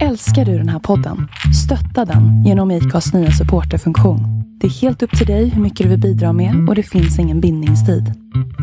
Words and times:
Älskar 0.00 0.44
du 0.44 0.58
den 0.58 0.68
här 0.68 0.78
podden? 0.78 1.28
Stötta 1.64 2.04
den 2.04 2.44
genom 2.44 2.70
IKAs 2.70 3.14
nya 3.14 3.30
supporterfunktion. 3.30 4.20
Det 4.60 4.66
är 4.66 4.70
helt 4.70 5.02
upp 5.02 5.18
till 5.18 5.26
dig 5.26 5.48
hur 5.48 5.62
mycket 5.62 5.84
du 5.84 5.90
vill 5.90 6.00
bidra 6.00 6.32
med 6.32 6.68
och 6.68 6.74
det 6.74 6.82
finns 6.82 7.18
ingen 7.18 7.40
bindningstid. 7.40 8.04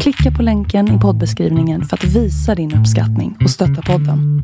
Klicka 0.01 0.31
på 0.31 0.43
länken 0.43 0.97
i 0.97 0.99
poddbeskrivningen 0.99 1.83
för 1.85 1.97
att 1.97 2.03
visa 2.03 2.55
din 2.55 2.75
uppskattning 2.75 3.37
och 3.43 3.49
stötta 3.49 3.81
podden. 3.81 4.43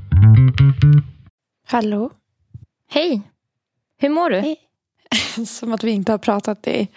Hallå? 1.68 2.10
Hej! 2.92 3.22
Hur 3.97 4.10
mår 4.10 4.29
du? 4.29 4.40
Hej. 4.40 4.58
Som 5.46 5.74
att 5.74 5.83
vi 5.83 5.92
inte 5.92 6.12
har 6.12 6.20
pratat 6.20 6.67
i 6.67 6.88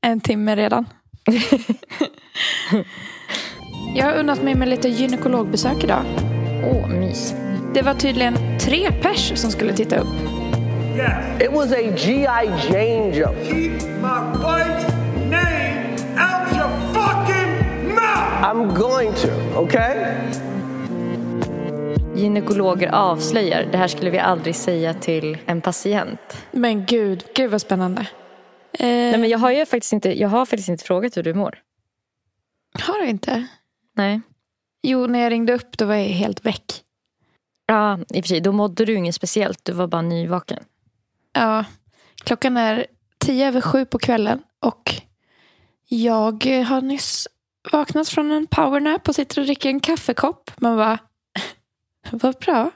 en 0.00 0.20
timme 0.20 0.56
redan. 0.56 0.84
Jag 3.94 4.06
har 4.06 4.14
unnat 4.14 4.42
mig 4.42 4.54
med 4.54 4.68
lite 4.68 4.88
gynekologbesök 4.88 5.84
idag. 5.84 6.04
Åh, 6.64 6.88
mys. 6.88 7.34
Det 7.74 7.82
var 7.82 7.94
tydligen 7.94 8.58
tre 8.60 8.92
pers 8.92 9.32
som 9.40 9.50
skulle 9.50 9.72
titta 9.72 9.96
upp. 9.96 10.08
It 11.40 11.52
was 11.52 11.72
a 11.72 11.82
G.I. 11.96 12.46
Jane 12.72 13.10
jump. 13.12 13.36
Keep 13.44 13.88
my 14.00 14.20
wife's 14.42 14.88
name 15.30 15.96
out 16.16 16.52
your 16.56 16.70
fucking 16.94 17.94
mouth! 17.94 18.44
I'm 18.44 18.74
going 18.74 19.12
to, 19.14 19.58
okay? 19.58 20.14
Gynekologer 22.16 22.88
avslöjar. 22.92 23.68
Det 23.72 23.78
här 23.78 23.88
skulle 23.88 24.10
vi 24.10 24.18
aldrig 24.18 24.54
säga 24.56 24.94
till 24.94 25.38
en 25.46 25.60
patient. 25.60 26.44
Men 26.50 26.86
gud, 26.86 27.24
gud 27.34 27.50
vad 27.50 27.60
spännande. 27.60 28.00
Eh, 28.72 28.86
Nej, 28.86 29.18
men 29.18 29.28
jag 29.28 29.38
har 29.38 29.50
ju 29.50 29.66
faktiskt 29.66 29.92
inte, 29.92 30.20
jag 30.20 30.28
har 30.28 30.46
faktiskt 30.46 30.68
inte 30.68 30.84
frågat 30.84 31.16
hur 31.16 31.22
du 31.22 31.34
mår. 31.34 31.58
Har 32.86 32.98
du 33.02 33.06
inte? 33.08 33.46
Nej. 33.96 34.20
Jo, 34.82 35.06
när 35.06 35.18
jag 35.18 35.30
ringde 35.32 35.52
upp 35.52 35.78
då 35.78 35.84
var 35.84 35.94
jag 35.94 36.04
helt 36.04 36.46
väck. 36.46 36.64
Ja, 37.72 37.98
i 38.08 38.20
och 38.20 38.24
för 38.24 38.28
sig. 38.28 38.40
Då 38.40 38.52
mådde 38.52 38.84
du 38.84 38.94
inget 38.94 39.14
speciellt. 39.14 39.64
Du 39.64 39.72
var 39.72 39.86
bara 39.86 40.02
nyvaken. 40.02 40.64
Ja, 41.32 41.64
klockan 42.24 42.56
är 42.56 42.86
tio 43.18 43.48
över 43.48 43.60
sju 43.60 43.84
på 43.84 43.98
kvällen 43.98 44.42
och 44.60 44.94
jag 45.88 46.44
har 46.44 46.80
nyss 46.80 47.28
vaknat 47.72 48.08
från 48.08 48.30
en 48.30 48.46
powernap 48.46 49.08
och 49.08 49.14
sitter 49.14 49.40
och 49.40 49.46
dricker 49.46 49.68
en 49.68 49.80
kaffekopp. 49.80 50.50
Man 50.56 50.76
bara, 50.76 50.98
vad 52.10 52.34
bra. 52.34 52.70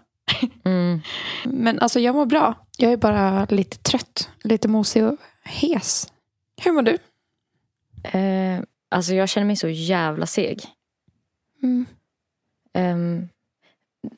Mm. 0.64 1.00
Men 1.44 1.78
alltså 1.78 2.00
jag 2.00 2.14
mår 2.14 2.26
bra. 2.26 2.54
Jag 2.78 2.92
är 2.92 2.96
bara 2.96 3.44
lite 3.44 3.78
trött, 3.78 4.30
lite 4.42 4.68
mosig 4.68 5.04
och 5.04 5.16
hes. 5.44 6.12
Hur 6.62 6.72
mår 6.72 6.82
du? 6.82 6.98
Eh, 8.18 8.62
alltså 8.88 9.14
jag 9.14 9.28
känner 9.28 9.46
mig 9.46 9.56
så 9.56 9.68
jävla 9.68 10.26
seg. 10.26 10.62
Mm. 11.62 11.86
Ehm, 12.72 13.28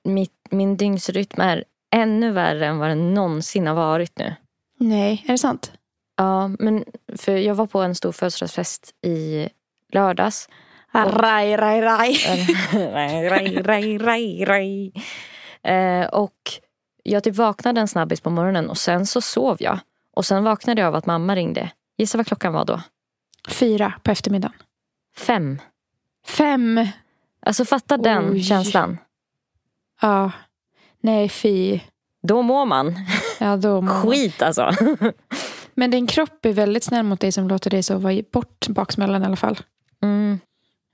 mitt, 0.03 0.38
min 0.53 0.77
dygnsrytm 0.77 1.41
är 1.41 1.65
ännu 1.91 2.31
värre 2.31 2.67
än 2.67 2.79
vad 2.79 2.89
den 2.89 3.15
någonsin 3.15 3.67
har 3.67 3.75
varit 3.75 4.19
nu. 4.19 4.35
Nej, 4.79 5.25
är 5.29 5.33
det 5.33 5.39
sant? 5.39 5.73
Ja, 6.17 6.49
men 6.59 6.85
för 7.17 7.37
jag 7.37 7.55
var 7.55 7.67
på 7.67 7.81
en 7.81 7.95
stor 7.95 8.13
födelsedagsfest 8.13 8.95
i 9.05 9.49
lördags. 9.93 10.49
Raj, 10.93 11.57
raj, 11.57 11.81
raj. 11.81 12.17
raj, 13.63 13.99
raj, 13.99 14.45
raj. 14.45 14.93
Eh, 15.63 16.07
och 16.07 16.35
jag 17.03 17.25
typ 17.25 17.37
vaknade 17.37 17.81
en 17.81 17.89
snabbis 17.89 18.21
på 18.21 18.31
morgonen 18.31 18.71
och 18.71 18.79
sen 18.79 19.07
så 19.07 19.21
sov 19.21 19.57
jag. 19.61 19.79
Och 20.15 20.25
sen 20.25 20.45
vaknade 20.45 20.81
jag 20.81 20.89
av 20.89 20.95
att 20.95 21.07
mamma 21.07 21.35
ringde. 21.37 21.71
Gissa 21.99 22.19
vad 22.19 22.27
klockan 22.27 22.53
var 22.53 22.65
då? 22.65 22.83
Fyra 23.49 23.93
på 24.03 24.11
eftermiddagen. 24.11 24.57
Fem. 25.17 25.59
Fem. 26.27 26.87
Alltså 27.41 27.65
fatta 27.65 27.97
den 27.97 28.33
Oj. 28.33 28.43
känslan. 28.43 28.99
Ja. 30.01 30.31
Nej, 31.01 31.29
fy. 31.29 31.81
Då 32.23 32.43
mår 32.43 32.67
man. 32.67 32.95
Ja, 33.41 33.57
då 33.57 33.69
mår 33.81 33.83
man. 33.83 34.11
Skit 34.11 34.43
alltså. 34.43 34.71
Men 35.75 35.91
din 35.91 36.07
kropp 36.07 36.45
är 36.47 36.53
väldigt 36.53 36.85
snäll 36.85 37.05
mot 37.05 37.21
dig 37.21 37.33
som 37.33 37.49
låter 37.49 37.71
dig 37.71 37.83
sova 37.83 38.11
bort 38.33 38.69
baksmällan 38.69 39.23
i 39.23 39.27
alla 39.27 39.37
fall. 39.37 39.59
Mm. 40.03 40.41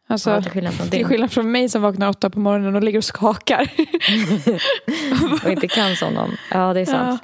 Alltså, 0.09 0.31
Ja, 0.31 0.43
till 0.43 0.51
skillnad 0.51 0.75
från 0.75 0.91
till 0.91 1.07
skillnad 1.07 1.33
från 1.33 1.51
mig 1.53 1.69
som 1.69 1.83
vaknar 1.83 2.09
åtta 2.09 2.31
på 2.31 2.39
morgonen 2.41 2.77
och 2.77 2.83
ligger 2.83 2.99
och 2.99 3.05
skakar. 3.05 3.71
och 5.45 5.51
inte 5.51 5.69
kan 5.69 5.97
som 5.97 6.15
dem. 6.15 6.37
Ja, 6.51 6.73
det 6.75 6.81
är 6.81 6.87
sant. 6.87 7.23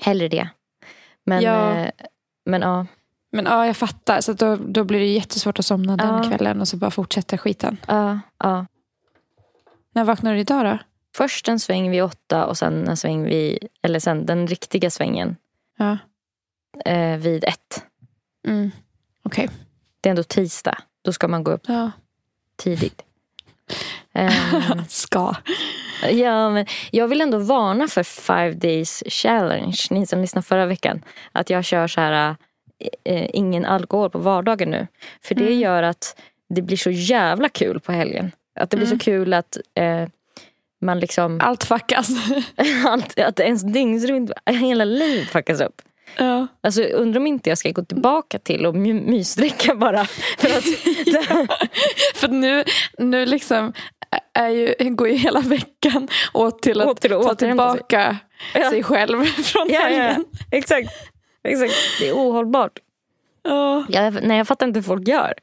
Hellre 0.00 0.28
det. 0.28 0.48
Men 1.26 1.42
Ja. 1.42 1.70
eh, 1.70 1.90
men 2.46 2.60
ja. 2.62 2.86
Men 3.32 3.44
ja, 3.44 3.66
jag 3.66 3.76
fattar. 3.76 4.20
Så 4.20 4.32
då, 4.32 4.56
då 4.56 4.84
blir 4.84 4.98
det 5.00 5.06
jättesvårt 5.06 5.58
att 5.58 5.66
somna 5.66 5.96
den 5.96 6.08
Ja. 6.08 6.22
kvällen 6.30 6.60
och 6.60 6.68
så 6.68 6.76
bara 6.76 6.90
fortsätter 6.90 7.36
skiten. 7.36 7.76
ja, 7.88 8.20
ja. 8.38 8.66
När 9.94 10.04
vaknar 10.04 10.34
du 10.34 10.38
idag 10.40 10.64
då? 10.64 10.78
Först 11.16 11.48
en 11.48 11.60
sväng 11.60 11.90
vid 11.90 12.02
åtta 12.02 12.46
och 12.46 12.58
sen 12.58 12.88
en 12.88 12.96
sväng 12.96 13.24
vid, 13.24 13.58
eller 13.82 13.98
sen 13.98 14.26
den 14.26 14.46
riktiga 14.46 14.90
svängen 14.90 15.36
Ja. 15.78 15.98
eh, 16.84 17.16
vid 17.16 17.44
ett. 17.44 17.84
Mm. 18.48 18.70
Okej. 19.22 19.48
Det 20.00 20.08
är 20.08 20.10
ändå 20.10 20.22
tisdag. 20.22 20.78
Då 21.02 21.12
ska 21.12 21.28
man 21.28 21.44
gå 21.44 21.50
upp 21.50 21.64
Ja. 21.68 21.90
tidigt. 22.56 23.02
Ehm, 24.12 24.84
Ska. 24.88 25.34
ja, 26.10 26.50
men 26.50 26.66
jag 26.90 27.08
vill 27.08 27.20
ändå 27.20 27.38
varna 27.38 27.88
för 27.88 28.02
five 28.02 28.52
days 28.52 29.02
challenge. 29.06 29.76
Ni 29.90 30.06
som 30.06 30.20
lyssnade 30.20 30.46
förra 30.46 30.66
veckan. 30.66 31.02
Att 31.32 31.50
jag 31.50 31.64
kör 31.64 31.86
så 31.86 32.00
här 32.00 32.36
eh, 33.04 33.30
ingen 33.32 33.64
alkohol 33.64 34.10
på 34.10 34.18
vardagen 34.18 34.70
nu. 34.70 34.86
För 35.22 35.34
det 35.34 35.54
gör 35.54 35.82
att 35.82 36.20
det 36.48 36.62
blir 36.62 36.76
så 36.76 36.90
jävla 36.90 37.48
kul 37.48 37.80
på 37.80 37.92
helgen. 37.92 38.32
Att 38.60 38.70
det 38.70 38.76
blir 38.76 38.86
så 38.86 38.98
kul 38.98 39.34
att 39.34 39.56
eh, 39.74 40.08
man 40.80 41.00
liksom... 41.00 41.38
Allt 41.42 41.64
fuckas. 41.64 42.08
Att, 42.86 43.18
att 43.20 43.40
ens 43.40 43.62
dygnsrytm, 43.62 44.28
hela 44.46 44.84
livet 44.84 45.28
fuckas 45.28 45.60
upp. 45.60 45.82
ja. 46.18 46.46
Alltså 46.60 46.82
undrar 46.82 47.20
om 47.20 47.26
inte 47.26 47.48
jag 47.48 47.58
ska 47.58 47.70
gå 47.70 47.84
tillbaka 47.84 48.38
till 48.38 48.66
och 48.66 48.74
my- 48.74 48.92
mysdricka 48.94 49.74
bara. 49.74 50.04
För 50.38 50.48
att, 50.48 50.64
För 52.14 52.28
nu, 52.28 52.64
nu 52.98 53.26
liksom 53.26 53.72
är 54.34 54.48
ju, 54.48 54.74
går 54.90 55.08
ju 55.08 55.14
hela 55.16 55.40
veckan 55.40 56.08
åt 56.34 56.62
till 56.62 56.80
att, 56.80 56.86
Åt 56.86 57.00
till 57.00 57.12
att 57.12 57.22
ta 57.22 57.30
återhämta 57.30 57.70
sig. 57.72 57.78
tillbaka 57.78 58.16
Ja. 58.54 58.70
sig 58.70 58.82
själv 58.82 59.24
från 59.24 59.66
ja, 59.68 59.74
ja, 59.74 59.80
helgen. 59.80 60.24
ja, 60.32 60.38
exakt. 60.58 60.90
exakt. 61.44 61.72
Det 62.00 62.08
är 62.08 62.12
ohållbart. 62.12 62.78
Ja. 63.42 63.84
Jag, 63.88 64.22
nej, 64.22 64.38
jag 64.38 64.46
fattar 64.48 64.66
inte 64.66 64.78
hur 64.78 64.84
folk 64.84 65.08
gör. 65.08 65.34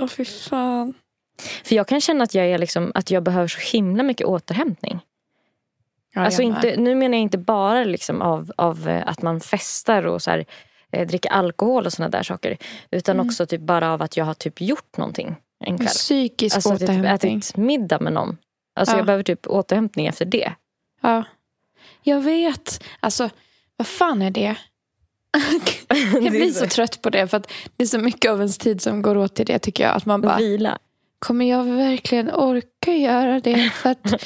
Åh 0.00 0.06
fy 0.08 0.24
fan. 0.24 0.94
För 1.64 1.74
jag 1.74 1.88
kan 1.88 2.00
känna 2.00 2.24
att 2.24 2.34
jag, 2.34 2.46
är 2.46 2.58
liksom, 2.58 2.92
att 2.94 3.10
jag 3.10 3.22
behöver 3.22 3.48
så 3.48 3.58
himla 3.76 4.02
mycket 4.02 4.26
återhämtning. 4.26 5.00
Ja, 6.14 6.20
alltså 6.24 6.42
inte, 6.42 6.76
nu 6.76 6.94
menar 6.94 7.16
jag 7.16 7.22
inte 7.22 7.38
bara 7.38 7.84
liksom 7.84 8.22
av, 8.22 8.52
av 8.56 8.88
eh, 8.88 9.02
att 9.06 9.22
man 9.22 9.40
festar 9.40 10.06
och 10.06 10.22
så 10.22 10.30
här, 10.30 10.44
eh, 10.92 11.06
dricker 11.06 11.30
alkohol 11.30 11.86
och 11.86 11.92
såna 11.92 12.08
där 12.08 12.22
saker. 12.22 12.56
Utan 12.90 13.16
Mm. 13.16 13.26
också 13.26 13.46
typ 13.46 13.60
bara 13.60 13.92
av 13.92 14.02
att 14.02 14.16
jag 14.16 14.24
har 14.24 14.34
typ 14.34 14.60
gjort 14.60 14.96
någonting 14.96 15.36
en 15.64 15.78
kväll. 15.78 15.88
Psykisk 15.88 16.56
Alltså 16.56 16.70
typ 16.70 16.82
återhämtning. 16.82 17.36
ätit 17.38 17.56
middag 17.56 18.00
med 18.00 18.12
någon. 18.12 18.36
Alltså 18.74 18.94
Ja. 18.94 18.98
jag 18.98 19.06
behöver 19.06 19.24
typ 19.24 19.46
återhämtning 19.46 20.06
efter 20.06 20.24
det. 20.24 20.52
Ja. 21.00 21.24
Jag 22.02 22.20
vet. 22.20 22.84
Alltså, 23.00 23.30
vad 23.76 23.86
fan 23.86 24.22
är 24.22 24.30
det? 24.30 24.56
jag 26.12 26.30
blir 26.30 26.50
så 26.52 26.66
trött 26.66 27.02
på 27.02 27.10
det 27.10 27.28
för 27.28 27.36
att 27.36 27.50
det 27.76 27.82
är 27.84 27.88
så 27.88 27.98
mycket 27.98 28.30
av 28.30 28.36
ens 28.38 28.58
tid 28.58 28.80
som 28.82 29.02
går 29.02 29.16
åt 29.16 29.34
till 29.34 29.46
det 29.46 29.58
tycker 29.58 29.84
jag. 29.84 29.96
Att 29.96 30.06
man 30.06 30.20
bara, 30.20 30.36
Vila. 30.36 30.78
Kommer 31.22 31.50
jag 31.50 31.64
verkligen 31.64 32.30
orka 32.30 32.92
göra 32.92 33.40
det? 33.40 33.70
För 33.74 33.90
att 33.90 34.24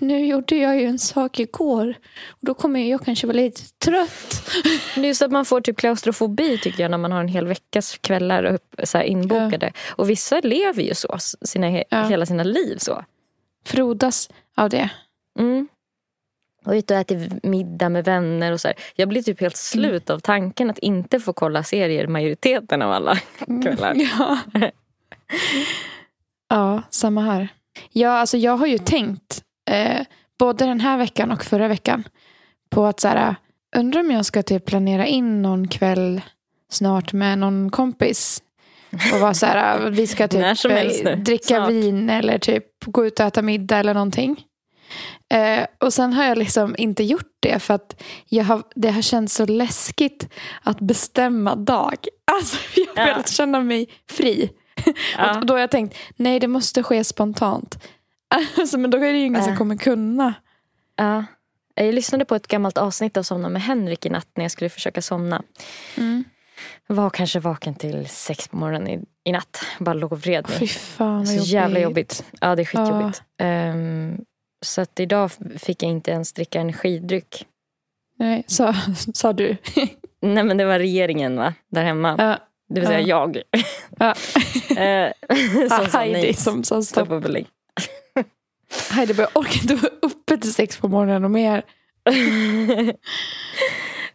nu 0.00 0.26
gjorde 0.26 0.56
jag 0.56 0.80
ju 0.80 0.86
en 0.86 0.98
sak 0.98 1.40
igår. 1.40 1.94
Och 2.28 2.38
då 2.40 2.54
kommer 2.54 2.90
jag 2.90 3.04
kanske 3.04 3.26
vara 3.26 3.36
lite 3.36 3.60
trött. 3.84 4.50
Det 4.94 5.00
är 5.00 5.04
just 5.04 5.22
att 5.22 5.32
man 5.32 5.44
får 5.44 5.60
typ 5.60 5.76
klaustrofobi 5.76 6.58
tycker 6.58 6.82
jag 6.82 6.90
när 6.90 6.98
man 6.98 7.12
har 7.12 7.20
en 7.20 7.28
hel 7.28 7.46
veckas 7.46 7.98
kvällar 7.98 8.44
upp, 8.44 8.74
så 8.84 9.00
inbokade. 9.00 9.72
Och 9.90 10.10
vissa 10.10 10.40
lever 10.40 10.82
ju 10.82 10.94
så, 10.94 11.16
sina, 11.44 11.84
Ja. 11.88 12.02
hela 12.08 12.26
sina 12.26 12.42
liv 12.42 12.76
så. 12.78 13.04
Frodas 13.66 14.30
av 14.56 14.68
det. 14.68 14.90
Mm. 15.38 15.68
Och 16.64 16.72
ute 16.72 16.94
och 16.94 17.00
äter 17.00 17.30
middag 17.42 17.88
med 17.88 18.04
vänner 18.04 18.52
och 18.52 18.60
så 18.60 18.68
här. 18.68 18.76
Jag 18.94 19.08
blir 19.08 19.22
typ 19.22 19.40
helt 19.40 19.56
slut 19.56 20.10
av 20.10 20.18
tanken 20.18 20.70
att 20.70 20.78
inte 20.78 21.20
få 21.20 21.32
kolla 21.32 21.62
serier 21.62 22.06
majoriteten 22.06 22.82
av 22.82 22.92
alla 22.92 23.18
kvällar. 23.62 23.94
Ja. 24.18 24.38
ja, 26.54 26.82
samma 26.90 27.20
här. 27.20 27.48
Ja, 27.90 28.10
alltså 28.10 28.36
jag 28.36 28.56
har 28.56 28.66
ju 28.66 28.78
tänkt 28.78 29.42
eh, 29.70 30.06
både 30.38 30.64
den 30.66 30.80
här 30.80 30.98
veckan 30.98 31.30
och 31.32 31.44
förra 31.44 31.68
veckan 31.68 32.04
på 32.70 32.86
att 32.86 33.00
så 33.00 33.08
här, 33.08 33.34
undrar 33.76 34.00
om 34.00 34.10
jag 34.10 34.24
ska 34.26 34.42
typ 34.42 34.64
planera 34.66 35.06
in 35.06 35.42
någon 35.42 35.68
kväll 35.68 36.20
snart 36.70 37.12
med 37.12 37.38
någon 37.38 37.70
kompis. 37.70 38.42
Och 39.14 39.20
vara 39.20 39.34
så 39.34 39.46
här, 39.46 39.90
vi 39.90 40.06
ska 40.06 40.28
typ 40.28 40.64
eh, 41.04 41.16
dricka 41.18 41.44
Snart. 41.56 41.70
vin 41.70 42.10
eller 42.10 42.38
typ 42.38 42.64
gå 42.86 43.06
ut 43.06 43.20
och 43.20 43.26
äta 43.26 43.42
middag 43.42 43.76
eller 43.78 43.94
någonting. 43.94 44.44
Eh, 45.34 45.66
och 45.80 45.92
sen 45.92 46.12
har 46.12 46.24
jag 46.24 46.38
liksom 46.38 46.74
inte 46.78 47.04
gjort 47.04 47.30
det 47.40 47.58
för 47.58 47.74
att 47.74 48.02
jag 48.28 48.44
har, 48.44 48.62
det 48.74 48.90
har 48.90 49.02
känts 49.02 49.34
så 49.34 49.46
läskigt 49.46 50.28
att 50.62 50.80
bestämma 50.80 51.54
dag. 51.54 51.94
Alltså 52.32 52.56
jag 52.76 52.86
har 52.86 53.08
Ja. 53.08 53.14
velat 53.14 53.28
känna 53.30 53.60
mig 53.60 53.86
fri. 54.10 54.50
Ja. 55.18 55.38
Och 55.38 55.46
då 55.46 55.54
har 55.54 55.58
jag 55.60 55.70
tänkt, 55.70 55.96
nej 56.16 56.40
det 56.40 56.48
måste 56.48 56.82
ske 56.82 57.04
spontant. 57.04 57.78
Alltså, 58.58 58.78
men 58.78 58.90
då 58.90 58.98
är 58.98 59.12
det 59.12 59.18
ju 59.18 59.26
ingen 59.26 59.42
som 59.44 59.56
kommer 59.56 59.76
kunna. 59.76 60.34
Ja. 60.96 61.24
Jag 61.74 61.94
lyssnade 61.94 62.24
på 62.24 62.34
ett 62.34 62.46
gammalt 62.48 62.78
avsnitt 62.78 63.16
av 63.16 63.22
Somna 63.22 63.48
med 63.48 63.62
Henrik 63.62 64.06
i 64.06 64.10
natt 64.10 64.28
när 64.34 64.44
jag 64.44 64.50
skulle 64.50 64.70
försöka 64.70 65.02
somna. 65.02 65.42
Mm. 65.96 66.24
Var 66.86 67.10
kanske 67.10 67.40
vaken 67.40 67.74
till 67.74 68.08
sex 68.08 68.48
på 68.48 68.56
morgonen 68.56 68.88
i, 68.88 69.04
i 69.24 69.32
natt. 69.32 69.64
Bara 69.78 69.94
låg 69.94 70.12
och 70.12 70.20
vred 70.20 70.48
mig. 70.48 70.58
Fy 70.58 70.66
fan 70.66 71.26
Så 71.26 71.32
jobbigt. 71.32 71.48
jävla 71.48 71.80
jobbigt. 71.80 72.24
Ja, 72.40 72.56
det 72.56 72.62
är 72.62 72.66
skitjobbigt. 72.66 73.22
Ehm, 73.38 74.24
så 74.64 74.80
att 74.80 75.00
idag 75.00 75.30
fick 75.58 75.82
jag 75.82 75.90
inte 75.90 76.10
ens 76.10 76.32
dricka 76.32 76.60
energidryck. 76.60 77.46
Nej, 78.18 78.44
sa, 78.46 78.74
sa 79.14 79.32
du. 79.32 79.56
Nej 80.20 80.44
men 80.44 80.56
det 80.56 80.64
var 80.64 80.78
regeringen 80.78 81.36
va, 81.36 81.54
där 81.68 81.84
hemma. 81.84 82.14
Ja. 82.18 82.38
Det 82.74 82.80
vill 82.80 82.86
säga 82.88 83.00
Ja. 83.00 83.30
jag. 83.34 83.42
Ja. 83.98 84.14
Eh, 84.76 85.12
som 85.68 85.86
sa 85.90 85.98
Heidi 85.98 86.34
som 86.34 86.64
sa 86.64 86.82
stopp. 86.82 87.06
Stopp 87.06 87.22
belägg. 87.22 87.46
Heidi 88.90 89.14
bara, 89.14 89.22
jag 89.34 89.36
orkar 89.42 89.62
inte 89.62 89.74
vara 89.74 89.92
uppe 90.02 90.38
till 90.38 90.54
sex 90.54 90.76
på 90.76 90.88
morgonen 90.88 91.24
och 91.24 91.30
mer. 91.30 91.64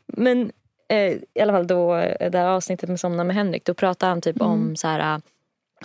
Men 0.07 0.51
eh, 0.89 1.11
i 1.33 1.41
alla 1.41 1.53
fall 1.53 1.67
då, 1.67 1.95
eh, 1.95 2.31
det 2.31 2.37
här 2.37 2.47
avsnittet 2.47 2.89
med 2.89 2.99
Somna 2.99 3.23
med 3.23 3.35
Henrik, 3.35 3.65
då 3.65 3.73
pratar 3.73 4.09
han 4.09 4.21
typ 4.21 4.41
om 4.41 4.75
så 4.75 4.87
här 4.87 5.13
äh, 5.13 5.19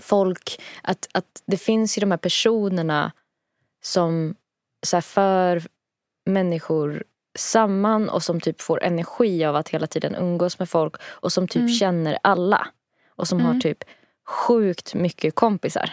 folk, 0.00 0.60
att, 0.82 1.08
att 1.14 1.42
det 1.46 1.56
finns 1.56 1.98
ju 1.98 2.00
de 2.00 2.10
här 2.10 2.18
personerna 2.18 3.12
som 3.82 4.34
så 4.86 4.96
här, 4.96 5.00
för 5.00 5.62
människor 6.26 7.04
samman 7.34 8.08
och 8.08 8.22
som 8.22 8.40
typ 8.40 8.60
får 8.60 8.82
energi 8.82 9.44
av 9.44 9.56
att 9.56 9.68
hela 9.68 9.86
tiden 9.86 10.14
umgås 10.14 10.58
med 10.58 10.68
folk 10.68 10.94
och 11.02 11.32
som 11.32 11.48
typ 11.48 11.78
känner 11.78 12.18
alla. 12.22 12.66
Och 13.16 13.28
som 13.28 13.40
har 13.40 13.60
typ 13.60 13.84
sjukt 14.26 14.94
mycket 14.94 15.34
kompisar. 15.34 15.90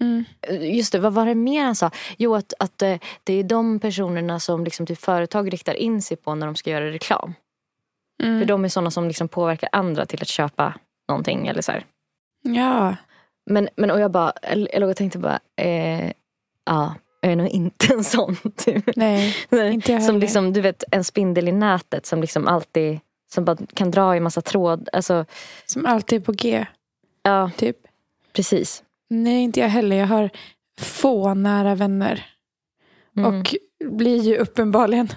Mm. 0.00 0.24
Just 0.60 0.92
det, 0.92 0.98
vad 0.98 1.12
var 1.12 1.26
det 1.26 1.34
mer 1.34 1.64
han 1.64 1.76
sa? 1.76 1.90
Jo, 2.18 2.34
att, 2.34 2.54
att 2.58 2.82
eh, 2.82 2.98
det 3.24 3.32
är 3.32 3.44
de 3.44 3.80
personerna 3.80 4.40
som 4.40 4.64
liksom 4.64 4.86
typ 4.86 4.98
företag 4.98 5.52
riktar 5.52 5.74
in 5.74 6.02
sig 6.02 6.16
på 6.16 6.34
när 6.34 6.46
de 6.46 6.56
ska 6.56 6.70
göra 6.70 6.90
reklam. 6.90 7.34
Mm. 8.22 8.40
För 8.40 8.46
de 8.46 8.64
är 8.64 8.68
sådana 8.68 8.90
som 8.90 9.08
liksom 9.08 9.28
påverkar 9.28 9.68
andra 9.72 10.06
till 10.06 10.22
att 10.22 10.28
köpa 10.28 10.74
någonting. 11.08 11.46
Eller 11.46 11.62
så 11.62 11.72
här. 11.72 11.86
Ja. 12.42 12.96
Men, 13.46 13.68
men 13.76 13.90
och 13.90 14.00
jag 14.00 14.10
bara, 14.10 14.32
jag 14.42 14.80
låg 14.80 14.90
och 14.90 14.96
tänkte 14.96 15.18
bara, 15.18 15.40
eh, 15.56 16.12
ja, 16.64 16.94
jag 17.20 17.32
är 17.32 17.36
nog 17.36 17.48
inte 17.48 17.94
en 17.94 18.04
sån. 18.04 18.36
Typ. 18.56 18.96
Nej, 18.96 19.36
inte 19.50 19.92
jag 19.92 20.02
som 20.02 20.06
heller. 20.06 20.20
liksom, 20.20 20.52
du 20.52 20.60
vet, 20.60 20.84
en 20.90 21.04
spindel 21.04 21.48
i 21.48 21.52
nätet 21.52 22.06
som 22.06 22.20
liksom 22.20 22.48
alltid 22.48 23.00
som 23.32 23.44
bara 23.44 23.56
kan 23.74 23.90
dra 23.90 24.16
i 24.16 24.20
massa 24.20 24.40
tråd. 24.40 24.88
Alltså, 24.92 25.24
som 25.66 25.86
alltid 25.86 26.20
är 26.20 26.24
på 26.24 26.32
G. 26.32 26.66
ja, 27.22 27.50
Typ. 27.56 27.76
precis. 28.32 28.82
Nej, 29.10 29.42
inte 29.42 29.60
jag 29.60 29.68
heller. 29.68 29.96
Jag 29.96 30.06
har 30.06 30.30
få 30.80 31.34
nära 31.34 31.74
vänner. 31.74 32.26
Mm. 33.16 33.40
Och 33.40 33.54
blir 33.84 34.22
ju 34.22 34.36
uppenbarligen 34.36 35.08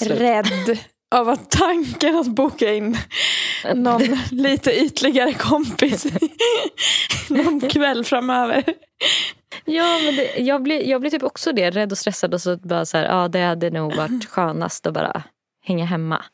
rädd 0.00 0.78
av 1.14 1.28
att 1.28 1.50
tanken 1.50 2.16
att 2.16 2.26
boka 2.26 2.74
in 2.74 2.98
någon 3.74 4.02
lite 4.30 4.72
ytligare 4.72 5.34
kompis 5.34 6.06
någon 7.28 7.60
kväll 7.60 8.04
framöver. 8.04 8.64
Ja, 9.64 9.98
men 10.04 10.16
det, 10.16 10.38
jag, 10.38 10.62
blir, 10.62 10.88
jag 10.88 11.00
blir 11.00 11.10
typ 11.10 11.22
också 11.22 11.52
det. 11.52 11.70
Rädd 11.70 11.92
och 11.92 11.98
stressad 11.98 12.34
och 12.34 12.40
så 12.40 12.56
bara 12.56 12.86
så 12.86 12.96
här, 12.96 13.04
ja 13.04 13.28
det 13.28 13.40
hade 13.42 13.70
nog 13.70 13.94
varit 13.96 14.24
skönast 14.28 14.86
att 14.86 14.94
bara 14.94 15.22
hänga 15.64 15.84
hemma. 15.84 16.24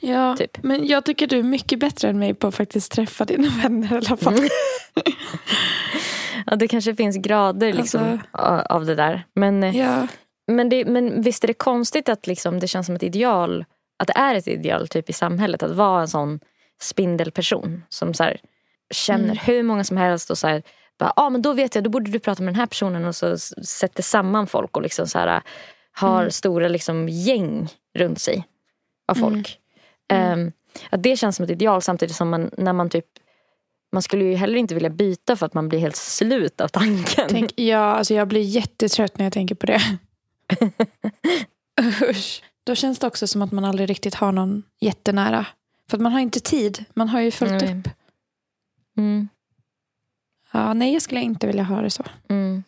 Ja, 0.00 0.36
Typ. 0.36 0.62
men 0.62 0.86
jag 0.86 1.04
tycker 1.04 1.26
du 1.26 1.38
är 1.38 1.42
mycket 1.42 1.78
bättre 1.78 2.08
än 2.08 2.18
mig 2.18 2.34
på 2.34 2.46
att 2.46 2.54
faktiskt 2.54 2.92
träffa 2.92 3.24
dina 3.24 3.48
vänner 3.62 3.92
i 3.92 3.96
alla 3.96 4.16
fall. 4.16 4.34
Ja, 6.46 6.56
det 6.56 6.68
kanske 6.68 6.94
finns 6.94 7.16
grader 7.16 7.72
liksom, 7.72 8.20
Alltså- 8.32 8.72
av 8.74 8.84
det 8.86 8.94
där. 8.94 9.24
Men, 9.34 9.62
eh, 9.62 9.76
Ja. 9.78 10.06
men, 10.46 10.68
det, 10.68 10.84
men 10.84 11.22
visst 11.22 11.44
är 11.44 11.48
det 11.48 11.54
konstigt 11.54 12.08
att 12.08 12.26
liksom, 12.26 12.60
det 12.60 12.68
känns 12.68 12.86
som 12.86 12.94
ett 12.96 13.02
ideal, 13.02 13.64
att 13.98 14.06
det 14.06 14.12
är 14.16 14.34
ett 14.34 14.48
ideal 14.48 14.88
typ 14.88 15.10
i 15.10 15.12
samhället 15.12 15.62
att 15.62 15.70
vara 15.70 16.00
en 16.00 16.08
sån 16.08 16.40
spindelperson 16.80 17.82
som 17.88 18.14
så 18.14 18.22
här, 18.22 18.40
känner 18.94 19.24
Mm. 19.24 19.36
hur 19.36 19.62
många 19.62 19.84
som 19.84 19.96
helst 19.96 20.30
och 20.30 20.38
så 20.38 20.46
här, 20.46 20.62
bara, 20.98 21.12
ah, 21.16 21.30
men 21.30 21.42
då 21.42 21.52
vet 21.52 21.74
jag, 21.74 21.84
då 21.84 21.90
borde 21.90 22.10
du 22.10 22.18
prata 22.18 22.42
med 22.42 22.54
den 22.54 22.60
här 22.60 22.66
personen 22.66 23.04
och 23.04 23.16
så 23.16 23.38
sätter 23.38 24.02
samman 24.02 24.46
folk 24.46 24.76
och 24.76 24.82
liksom 24.82 25.06
så 25.06 25.18
här, 25.18 25.42
har 25.92 26.20
Mm. 26.20 26.30
stora 26.30 26.68
liksom, 26.68 27.08
gäng 27.08 27.68
runt 27.98 28.18
sig 28.20 28.46
av 29.08 29.14
folk. 29.14 29.58
Ehm, 30.08 30.52
att 30.90 31.02
det 31.02 31.16
känns 31.16 31.36
som 31.36 31.44
ett 31.44 31.50
ideal 31.50 31.82
samtidigt 31.82 32.16
som 32.16 32.30
man, 32.30 32.50
när 32.58 32.72
man 32.72 32.90
typ 32.90 33.06
man 33.92 34.02
skulle 34.02 34.24
ju 34.24 34.34
heller 34.34 34.58
inte 34.58 34.74
vilja 34.74 34.90
byta 34.90 35.36
för 35.36 35.46
att 35.46 35.54
man 35.54 35.68
blir 35.68 35.78
helt 35.78 35.96
slut 35.96 36.60
av 36.60 36.68
tanken. 36.68 37.26
Tänk, 37.28 37.52
ja, 37.60 37.78
alltså 37.78 38.14
jag 38.14 38.28
blir 38.28 38.40
jättetrött 38.42 39.18
när 39.18 39.26
jag 39.26 39.32
tänker 39.32 39.54
på 39.54 39.66
det. 39.66 39.80
Usch. 42.10 42.42
Då 42.64 42.74
känns 42.74 42.98
det 42.98 43.06
också 43.06 43.26
som 43.26 43.42
att 43.42 43.52
man 43.52 43.64
aldrig 43.64 43.90
riktigt 43.90 44.14
har 44.14 44.32
någon 44.32 44.62
jättenära. 44.80 45.46
För 45.90 45.96
att 45.96 46.00
man 46.00 46.12
har 46.12 46.20
inte 46.20 46.40
tid. 46.40 46.84
Man 46.94 47.08
har 47.08 47.20
ju 47.20 47.30
fullt 47.30 47.62
Nej. 47.62 47.78
upp. 47.78 47.88
Mm, 48.96 49.28
Ja, 50.54 50.74
nej, 50.74 50.92
jag 50.92 51.02
skulle 51.02 51.20
inte 51.20 51.46
vilja 51.46 51.62
ha 51.62 51.80
det 51.82 51.90
så. 51.90 52.04
mm. 52.30 52.62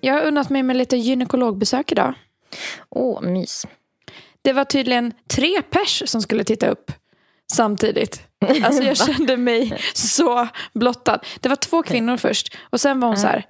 Jag 0.00 0.14
har 0.14 0.22
unnat 0.22 0.50
mig 0.50 0.62
med 0.62 0.76
lite 0.76 0.96
gynekologbesök 0.96 1.92
idag. 1.92 2.14
Åh, 2.90 3.22
mys. 3.22 3.66
Det 4.42 4.52
var 4.52 4.64
tydligen 4.64 5.12
tre 5.28 5.62
pers 5.62 6.02
som 6.06 6.22
skulle 6.22 6.44
titta 6.44 6.68
upp 6.68 6.92
samtidigt. 7.52 8.22
Alltså 8.64 8.82
jag 8.82 8.96
kände 8.96 9.36
mig 9.36 9.78
så 9.94 10.48
blottad. 10.74 11.18
Det 11.40 11.48
var 11.48 11.56
två 11.56 11.82
kvinnor 11.82 12.16
först 12.16 12.56
och 12.70 12.80
sen 12.80 13.00
var 13.00 13.08
hon 13.08 13.16
så 13.16 13.26
här. 13.26 13.46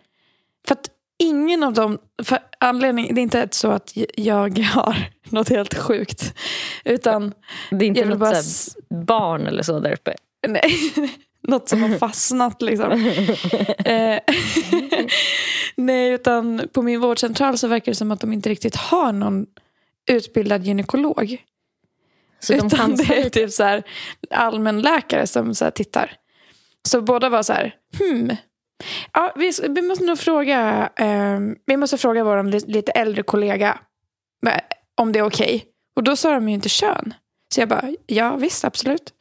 För 0.69 0.75
att 0.75 0.88
ingen 1.19 1.62
av 1.62 1.72
dem, 1.72 1.98
för 2.22 2.38
anledning, 2.60 3.14
det 3.14 3.20
är 3.20 3.22
inte 3.22 3.48
så 3.50 3.70
att 3.70 3.92
jag 4.16 4.58
har 4.58 4.96
något 5.28 5.48
helt 5.48 5.75
sjukt. 5.75 6.34
Utan 6.84 7.34
Det 7.70 7.84
är 7.84 7.88
inte 7.88 8.04
något 8.04 8.19
bara 8.19 8.42
barn 9.04 9.46
eller 9.46 9.62
så 9.62 9.81
där 9.81 9.92
uppe. 9.92 10.14
nej, 10.48 10.70
något 11.50 11.69
som 11.69 11.82
har 11.82 11.99
fastnat 11.99 12.62
liksom. 12.62 12.93
Eh, 13.85 14.19
nej, 15.76 16.11
utan 16.11 16.69
på 16.73 16.82
min 16.82 17.00
vårdcentral 17.00 17.58
så 17.58 17.69
verkar 17.69 17.93
det 17.93 17.97
som 17.97 18.11
att 18.11 18.20
de 18.20 18.32
inte 18.32 18.49
riktigt 18.49 18.76
har 18.76 19.12
någon 19.12 19.47
utbildad 20.11 20.67
gynekolog. 20.67 21.44
Så 22.41 22.52
de 22.52 22.56
Utan 22.58 22.70
chansar 22.70 23.14
det 23.14 23.20
är 23.20 23.29
typ 23.29 23.50
så 23.50 23.62
här 23.62 23.82
allmänläkare 24.31 25.26
som 25.26 25.55
så 25.55 25.70
tittar. 25.70 26.17
Så 26.88 27.00
båda 27.00 27.29
var 27.29 27.43
så 27.43 27.52
här, 27.52 27.75
hmm. 27.99 28.37
Ja, 29.12 29.32
vi, 29.37 29.52
vi 29.69 29.82
måste 29.82 30.05
nog 30.05 30.19
fråga, 30.19 30.91
eh, 30.97 31.38
vi 31.67 31.76
måste 31.76 31.99
fråga 31.99 32.25
vår 32.25 32.43
li- 32.43 32.64
lite 32.67 32.93
äldre 32.93 33.23
kollega 33.23 33.79
eh, 34.47 34.61
om 34.97 35.12
det 35.12 35.19
är 35.19 35.23
okej. 35.26 35.64
Och 35.97 36.02
då 36.02 36.16
sa 36.16 36.35
de 36.35 36.49
ju 36.49 36.54
inte 36.54 36.69
kön. 36.69 37.14
Så 37.54 37.61
jag 37.61 37.69
bara, 37.69 37.95
ja 38.07 38.37
visst 38.37 38.64
absolut. 38.64 39.12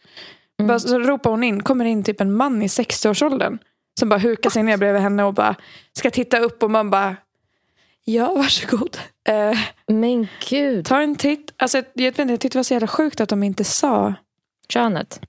Bara, 0.68 0.80
så 0.80 1.00
ropar 1.00 1.30
hon 1.30 1.44
in, 1.44 1.64
kommer 1.64 1.86
in 1.86 2.04
typ 2.04 2.22
en 2.22 2.34
man 2.34 2.62
i 2.62 2.68
60-årsåldern. 2.68 3.58
Som 4.00 4.10
bara 4.10 4.20
hukar 4.20 4.50
sig 4.50 4.64
ner 4.64 4.78
bredvid 4.78 5.02
henne 5.02 5.24
och 5.24 5.34
bara 5.34 5.56
ska 5.94 6.10
titta 6.12 6.40
upp 6.40 6.64
och 6.64 6.72
man 6.72 6.90
bara, 6.90 7.16
ja 8.06 8.34
varsågod. 8.34 8.98
Eh, 9.30 9.58
Men 9.88 10.28
gud. 10.50 10.86
ta 10.86 11.02
en 11.02 11.16
titt. 11.16 11.54
Alltså, 11.58 11.78
jag, 11.78 11.86
vet 12.12 12.20
inte, 12.20 12.34
jag 12.34 12.40
tyckte 12.40 12.56
det 12.56 12.60
var 12.60 12.64
så 12.64 12.74
jävla 12.74 12.88
sjukt 12.88 13.22
att 13.22 13.30
de 13.30 13.44
inte 13.44 13.64
sa 13.64 14.14
Könet. 14.70 15.22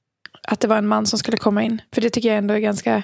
att 0.48 0.60
det 0.60 0.68
var 0.68 0.76
en 0.76 0.86
man 0.86 1.06
som 1.06 1.18
skulle 1.18 1.36
komma 1.36 1.62
in. 1.62 1.82
För 1.94 2.00
det 2.00 2.10
tycker 2.10 2.28
jag 2.28 2.38
ändå 2.38 2.54
är 2.54 2.58
ganska 2.58 3.02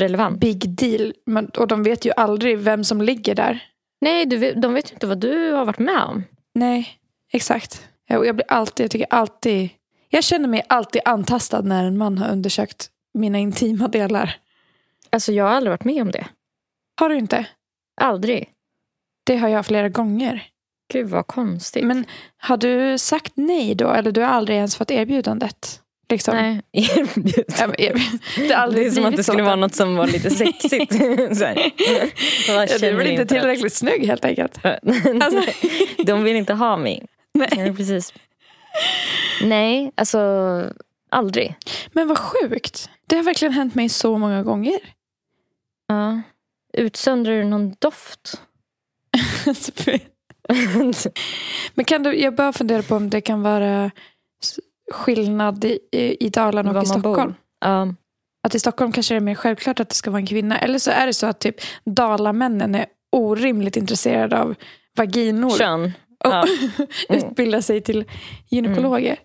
Relevant. 0.00 0.40
big 0.40 0.68
deal. 0.70 1.14
Men, 1.26 1.46
och 1.48 1.68
de 1.68 1.82
vet 1.82 2.04
ju 2.04 2.12
aldrig 2.16 2.58
vem 2.58 2.84
som 2.84 3.02
ligger 3.02 3.34
där. 3.34 3.64
Nej, 4.00 4.26
du, 4.26 4.52
de 4.52 4.74
vet 4.74 4.90
ju 4.90 4.94
inte 4.94 5.06
vad 5.06 5.18
du 5.18 5.52
har 5.52 5.64
varit 5.64 5.78
med 5.78 6.02
om. 6.02 6.24
Nej, 6.54 6.88
exakt. 7.32 7.88
Jag, 8.06 8.26
jag 8.26 8.34
blir 8.36 8.46
alltid, 8.52 8.84
jag 8.84 8.90
tycker 8.90 9.06
alltid, 9.10 9.68
jag 10.08 10.24
känner 10.24 10.48
mig 10.48 10.62
alltid 10.68 11.02
antastad 11.04 11.60
när 11.60 11.84
en 11.84 11.98
man 11.98 12.18
har 12.18 12.28
undersökt 12.32 12.90
mina 13.14 13.38
intima 13.38 13.88
delar. 13.88 14.36
Alltså 15.10 15.32
jag 15.32 15.44
har 15.44 15.50
aldrig 15.50 15.70
varit 15.70 15.84
med 15.84 16.02
om 16.02 16.10
det. 16.10 16.26
Har 17.00 17.08
du 17.08 17.16
inte? 17.18 17.46
Aldrig. 18.00 18.48
Det 19.26 19.36
har 19.36 19.48
jag 19.48 19.66
flera 19.66 19.88
gånger. 19.88 20.46
Gud 20.92 21.08
vad 21.08 21.26
konstigt. 21.26 21.84
Men 21.84 22.04
har 22.36 22.56
du 22.56 22.98
sagt 22.98 23.32
nej 23.34 23.74
då? 23.74 23.90
Eller 23.90 24.12
du 24.12 24.20
har 24.20 24.28
aldrig 24.28 24.56
ens 24.58 24.76
fått 24.76 24.90
erbjudandet? 24.90 25.80
Liksom. 26.10 26.36
Nej, 26.36 26.60
erbjud. 26.72 27.44
Ja, 27.58 27.66
men 27.66 27.76
erbjud- 27.76 28.18
Det 28.36 28.54
har 28.54 28.62
aldrig 28.62 28.84
Det 28.86 28.88
är 28.88 28.92
som 28.92 29.04
att 29.04 29.16
det 29.16 29.24
skulle 29.24 29.38
sånt 29.38 29.46
vara 29.46 29.56
något 29.56 29.74
som 29.74 29.96
var 29.96 30.06
lite 30.06 30.30
sexigt. 30.30 30.92
Så 31.38 31.44
här. 31.44 31.72
Ja, 32.48 32.78
du 32.80 32.86
är 32.86 32.94
väl 32.94 33.06
inte 33.06 33.10
inför 33.10 33.22
att- 33.22 33.28
tillräckligt 33.28 33.72
snygg 33.74 34.06
helt 34.06 34.24
enkelt. 34.24 34.58
Alltså- 34.64 35.42
De 36.06 36.22
vill 36.24 36.36
inte 36.36 36.54
ha 36.54 36.76
mig. 36.76 37.06
Nej. 37.34 37.48
Ja, 37.56 37.72
precis. 37.74 38.14
Nej, 39.42 39.92
alltså 39.94 40.20
aldrig. 41.10 41.56
Men 41.92 42.08
vad 42.08 42.18
sjukt. 42.18 42.90
Det 43.06 43.16
har 43.16 43.22
verkligen 43.22 43.52
hänt 43.54 43.74
mig 43.74 43.88
så 43.88 44.18
många 44.18 44.42
gånger. 44.42 44.80
Ja. 45.88 46.20
Utsöndrar 46.72 47.32
du 47.32 47.44
någon 47.44 47.74
doft? 47.78 48.40
Men 51.74 51.84
kan 51.84 52.02
du, 52.02 52.20
jag 52.20 52.34
bara 52.34 52.52
funderar 52.52 52.82
på 52.82 52.96
om 52.96 53.10
det 53.10 53.20
kan 53.20 53.42
vara 53.42 53.90
skillnad 54.92 55.64
i, 55.64 56.16
i, 56.20 56.28
Dalarna 56.28 56.70
och 56.70 56.74
Var 56.74 56.82
i 56.82 56.86
Stockholm. 56.86 57.34
Ja. 57.60 57.94
Att 58.42 58.54
i 58.54 58.58
Stockholm 58.58 58.92
kanske 58.92 59.14
det 59.14 59.18
är 59.18 59.20
mer 59.20 59.34
självklart 59.34 59.80
att 59.80 59.88
det 59.88 59.94
ska 59.94 60.10
vara 60.10 60.20
en 60.20 60.26
kvinna. 60.26 60.58
Eller 60.58 60.78
så 60.78 60.90
är 60.90 61.06
det 61.06 61.14
så 61.14 61.26
att 61.26 61.40
typ 61.40 61.56
Dalamännen 61.84 62.74
är 62.74 62.86
orimligt 63.12 63.76
intresserade 63.76 64.40
av 64.40 64.54
vaginor 64.96 65.58
Kön. 65.58 65.92
Och 66.24 66.30
Ja. 66.30 66.46
utbilda 67.08 67.62
sig 67.62 67.80
till 67.80 68.04
gynekologer. 68.48 69.18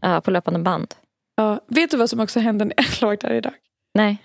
ja, 0.00 0.20
på 0.20 0.30
löpande 0.30 0.60
band. 0.60 0.94
Ja, 1.36 1.60
vet 1.68 1.90
du 1.90 1.96
vad 1.96 2.10
som 2.10 2.20
också 2.20 2.40
hände 2.40 2.64
när 2.64 2.74
jag 2.76 2.86
låg 3.00 3.18
där 3.18 3.32
idag? 3.32 3.52
Nej. 3.94 4.16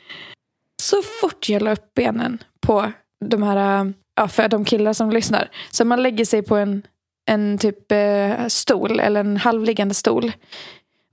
Så 0.81 1.01
fort 1.21 1.49
jag 1.49 1.61
la 1.61 1.71
upp 1.71 1.93
benen 1.93 2.43
på 2.61 2.91
de 3.25 3.43
här, 3.43 3.93
ja, 4.15 4.27
för 4.27 4.47
de 4.47 4.65
killar 4.65 4.93
som 4.93 5.09
lyssnar. 5.11 5.49
Så 5.71 5.85
man 5.85 6.03
lägger 6.03 6.25
sig 6.25 6.41
på 6.41 6.55
en, 6.55 6.83
en 7.29 7.57
typ 7.57 7.91
eh, 7.91 8.47
stol 8.47 8.99
eller 8.99 9.19
en 9.19 9.37
halvliggande 9.37 9.93
stol. 9.93 10.31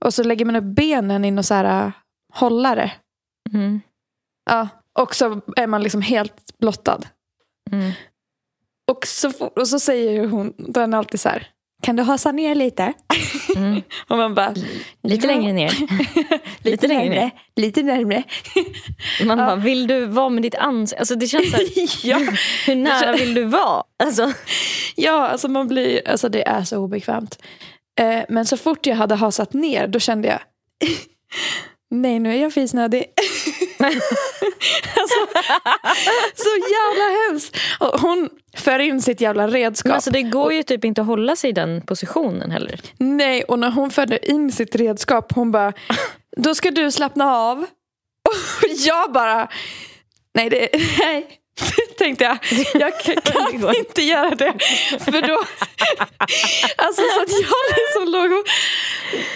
Och 0.05 0.13
så 0.13 0.23
lägger 0.23 0.45
man 0.45 0.55
upp 0.55 0.63
benen 0.75 1.25
i 1.25 1.31
någon 1.31 1.43
så 1.43 1.53
här 1.53 1.85
äh, 1.85 1.91
hållare. 2.33 2.91
Mm. 3.53 3.81
Ja, 4.49 4.67
och 4.99 5.15
så 5.15 5.41
är 5.55 5.67
man 5.67 5.83
liksom 5.83 6.01
helt 6.01 6.57
blottad. 6.57 6.99
Mm. 7.71 7.91
Och 9.03 9.07
så, 9.07 9.31
och 9.55 9.67
så 9.67 9.79
säger 9.79 10.27
hon, 10.27 10.53
den 10.57 10.93
alltid 10.93 11.19
så 11.19 11.29
här. 11.29 11.47
Kan 11.83 11.95
du 11.95 12.03
hasa 12.03 12.31
ner 12.31 12.55
lite? 12.55 12.93
Mm. 13.55 13.81
Och 14.07 14.17
man 14.17 14.35
bara. 14.35 14.53
Lite 15.03 15.27
"Ja." 15.27 15.33
längre 15.33 15.53
ner. 15.53 15.73
Lite 16.63 16.87
längre 16.87 17.09
ner. 17.09 17.31
Lite 17.55 17.83
närmre. 17.83 18.23
Man 19.25 19.37
bara, 19.37 19.55
vill 19.55 19.87
du 19.87 20.05
vara 20.05 20.29
med 20.29 20.43
ditt 20.43 20.55
ansikte? 20.55 20.99
Alltså 20.99 21.15
det 21.15 21.27
känns 21.27 21.51
så 21.51 21.57
här, 21.57 21.65
ja. 22.03 22.19
hur 22.65 22.75
nära 22.75 23.11
vill 23.13 23.33
du 23.33 23.43
vara? 23.43 23.83
Alltså, 24.03 24.33
Ja, 24.95 25.27
alltså 25.27 25.47
man 25.47 25.67
blir, 25.67 26.07
alltså 26.07 26.29
det 26.29 26.47
är 26.47 26.63
så 26.63 26.77
obekvämt. 26.77 27.39
Eh, 27.99 28.19
men 28.29 28.45
så 28.45 28.57
fort 28.57 28.85
jag 28.85 28.95
hade 28.95 29.15
hasat 29.15 29.53
ner, 29.53 29.87
då 29.87 29.99
kände 29.99 30.27
jag, 30.27 30.39
nej 31.91 32.19
nu 32.19 32.33
är 32.37 32.41
jag 32.41 32.53
fisnödig. 32.53 33.05
Alltså, 34.97 35.19
så 36.35 36.49
jävla 36.49 37.27
hemskt. 37.27 37.57
Och 37.79 37.99
hon 37.99 38.29
för 38.57 38.79
in 38.79 39.01
sitt 39.01 39.21
jävla 39.21 39.47
redskap. 39.47 39.89
men 39.89 39.95
alltså 39.95 40.11
det 40.11 40.21
går 40.21 40.53
ju 40.53 40.63
typ 40.63 40.85
inte 40.85 41.01
att 41.01 41.07
hålla 41.07 41.35
sig 41.35 41.49
i 41.49 41.53
den 41.53 41.81
positionen 41.81 42.51
heller. 42.51 42.79
Nej, 42.97 43.43
och 43.43 43.59
när 43.59 43.71
hon 43.71 43.91
förde 43.91 44.31
in 44.31 44.51
sitt 44.51 44.75
redskap, 44.75 45.33
hon 45.35 45.51
bara, 45.51 45.73
då 46.37 46.55
ska 46.55 46.71
du 46.71 46.91
slappna 46.91 47.35
av. 47.35 47.65
Och 48.29 48.69
jag 48.85 49.11
bara, 49.11 49.47
nej, 50.33 50.49
det, 50.49 50.69
nej. 50.99 51.39
tänkte 51.97 52.23
jag, 52.23 52.37
jag 52.73 52.99
kan, 52.99 53.75
inte 53.75 54.01
göra 54.01 54.35
det. 54.35 54.53
För 54.99 55.27
då, 55.27 55.33
alltså 56.77 57.01
så 57.15 57.21
att 57.21 57.31
jag 57.31 57.75
liksom 57.75 58.11
låg 58.11 58.31
och, 58.31 58.45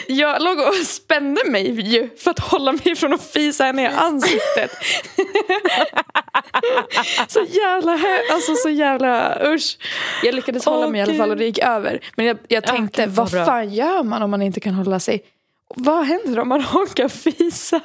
jag 0.08 0.42
låg 0.42 0.60
och 0.60 0.76
spände 0.76 1.42
mig 1.46 1.82
ju 1.82 2.10
för 2.18 2.32
att 2.32 2.40
hålla 2.40 2.72
mig 2.72 2.96
från 2.96 3.14
att 3.14 3.32
fisa 3.32 3.64
henne 3.64 3.84
i 3.84 3.86
ansiktet. 3.86 4.72
så 7.28 7.46
jävla, 7.50 8.00
alltså 8.32 8.56
så 8.56 8.70
jävla 8.70 9.38
usch. 9.46 9.78
Jag 10.24 10.36
lyckades 10.36 10.66
hålla 10.66 10.88
mig 10.90 11.00
i 11.00 11.04
alla 11.04 11.14
fall 11.14 11.32
och 11.32 11.38
det 11.38 11.46
gick 11.46 11.60
över. 11.60 12.00
Men 12.16 12.26
jag, 12.26 12.38
jag 12.48 12.64
Ja, 12.64 12.68
tänkte, 12.72 13.06
gud, 13.06 13.16
vad 13.16 13.32
fan 13.32 13.74
gör 13.74 14.04
man 14.04 14.22
om 14.22 14.32
man 14.32 14.42
inte 14.42 14.60
kan 14.60 14.74
hålla 14.74 15.00
sig? 15.00 15.24
Vad 15.76 16.06
händer 16.06 16.40
om 16.40 16.48
man 16.48 16.62
råkar 16.62 17.10
fisa? 17.10 17.82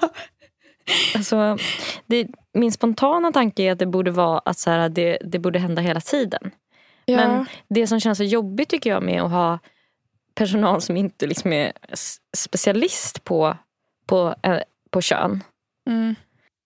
Alltså, 1.15 1.59
det, 2.07 2.27
min 2.55 2.73
spontana 2.73 3.33
tanke 3.33 3.63
är 3.63 3.73
att 3.73 3.79
det 3.79 3.87
borde 3.87 4.11
vara 4.11 4.39
att 4.39 4.59
så 4.59 4.71
här, 4.71 4.89
det, 4.89 5.19
det 5.25 5.39
borde 5.39 5.59
hända 5.59 5.83
hela 5.83 6.01
tiden. 6.01 6.51
Ja. 7.05 7.17
Men 7.17 7.47
det 7.69 7.87
som 7.87 8.01
känns 8.01 8.19
så 8.19 8.25
jobbigt 8.25 8.69
tycker 8.69 8.91
jag 8.91 9.03
med 9.03 9.23
att 9.23 9.31
ha 9.31 9.59
personal 10.35 10.81
som 10.81 10.97
inte 10.97 11.27
liksom 11.27 11.53
är 11.53 11.73
specialist 12.37 13.25
på, 13.25 13.57
på, 14.07 14.35
eh, 14.43 14.59
på 14.91 15.01
kön. 15.01 15.45
Mm. 15.91 16.15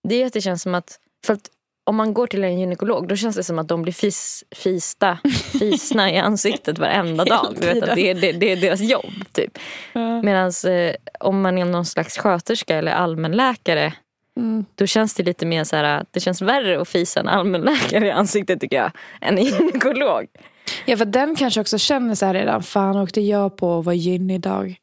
Det 0.07 0.15
är 0.15 0.25
att 0.25 0.33
det 0.33 0.41
känns 0.41 0.61
som 0.61 0.75
att, 0.75 0.99
för 1.25 1.33
att 1.33 1.49
om 1.83 1.95
man 1.95 2.13
går 2.13 2.27
till 2.27 2.43
en 2.43 2.59
gynekolog 2.59 3.07
då 3.07 3.15
känns 3.15 3.35
det 3.35 3.43
som 3.43 3.59
att 3.59 3.67
de 3.67 3.81
blir 3.81 3.93
fis, 3.93 4.43
fista, 4.51 5.17
fisna 5.59 6.11
i 6.11 6.17
ansiktet 6.17 6.79
varenda 6.79 7.25
dag. 7.25 7.55
Du 7.59 7.73
vet, 7.73 7.83
att 7.83 7.95
det, 7.95 8.09
är, 8.09 8.15
det, 8.15 8.31
det 8.31 8.51
är 8.51 8.55
deras 8.55 8.81
jobb. 8.81 9.13
Typ. 9.31 9.57
Ja. 9.93 10.21
Medan 10.21 10.51
eh, 10.67 10.95
om 11.19 11.41
man 11.41 11.57
är 11.57 11.65
någon 11.65 11.85
slags 11.85 12.17
sköterska 12.17 12.77
eller 12.77 12.91
allmänläkare 12.91 13.93
Mm. 14.37 14.65
då 14.75 14.85
känns 14.87 15.13
det 15.13 15.23
lite 15.23 15.45
mer 15.45 15.63
så 15.63 15.75
här, 15.75 16.05
det 16.11 16.19
känns 16.19 16.41
värre 16.41 16.81
att 16.81 16.87
fisa 16.87 17.19
en 17.19 17.27
allmänläkare 17.27 18.07
i 18.07 18.11
ansiktet 18.11 18.61
tycker 18.61 18.77
jag 18.77 18.91
än 19.21 19.37
en 19.37 19.43
gynekolog. 19.43 20.27
Ja, 20.85 20.97
för 20.97 21.05
den 21.05 21.35
kanske 21.35 21.61
också 21.61 21.77
känner 21.77 22.15
så 22.15 22.25
här 22.25 22.33
redan, 22.33 22.63
fan 22.63 22.97
åkte 22.97 23.21
jag 23.21 23.57
på 23.57 23.79
att 23.79 23.85
vara 23.85 23.95
gyn 23.95 24.29
idag? 24.29 24.75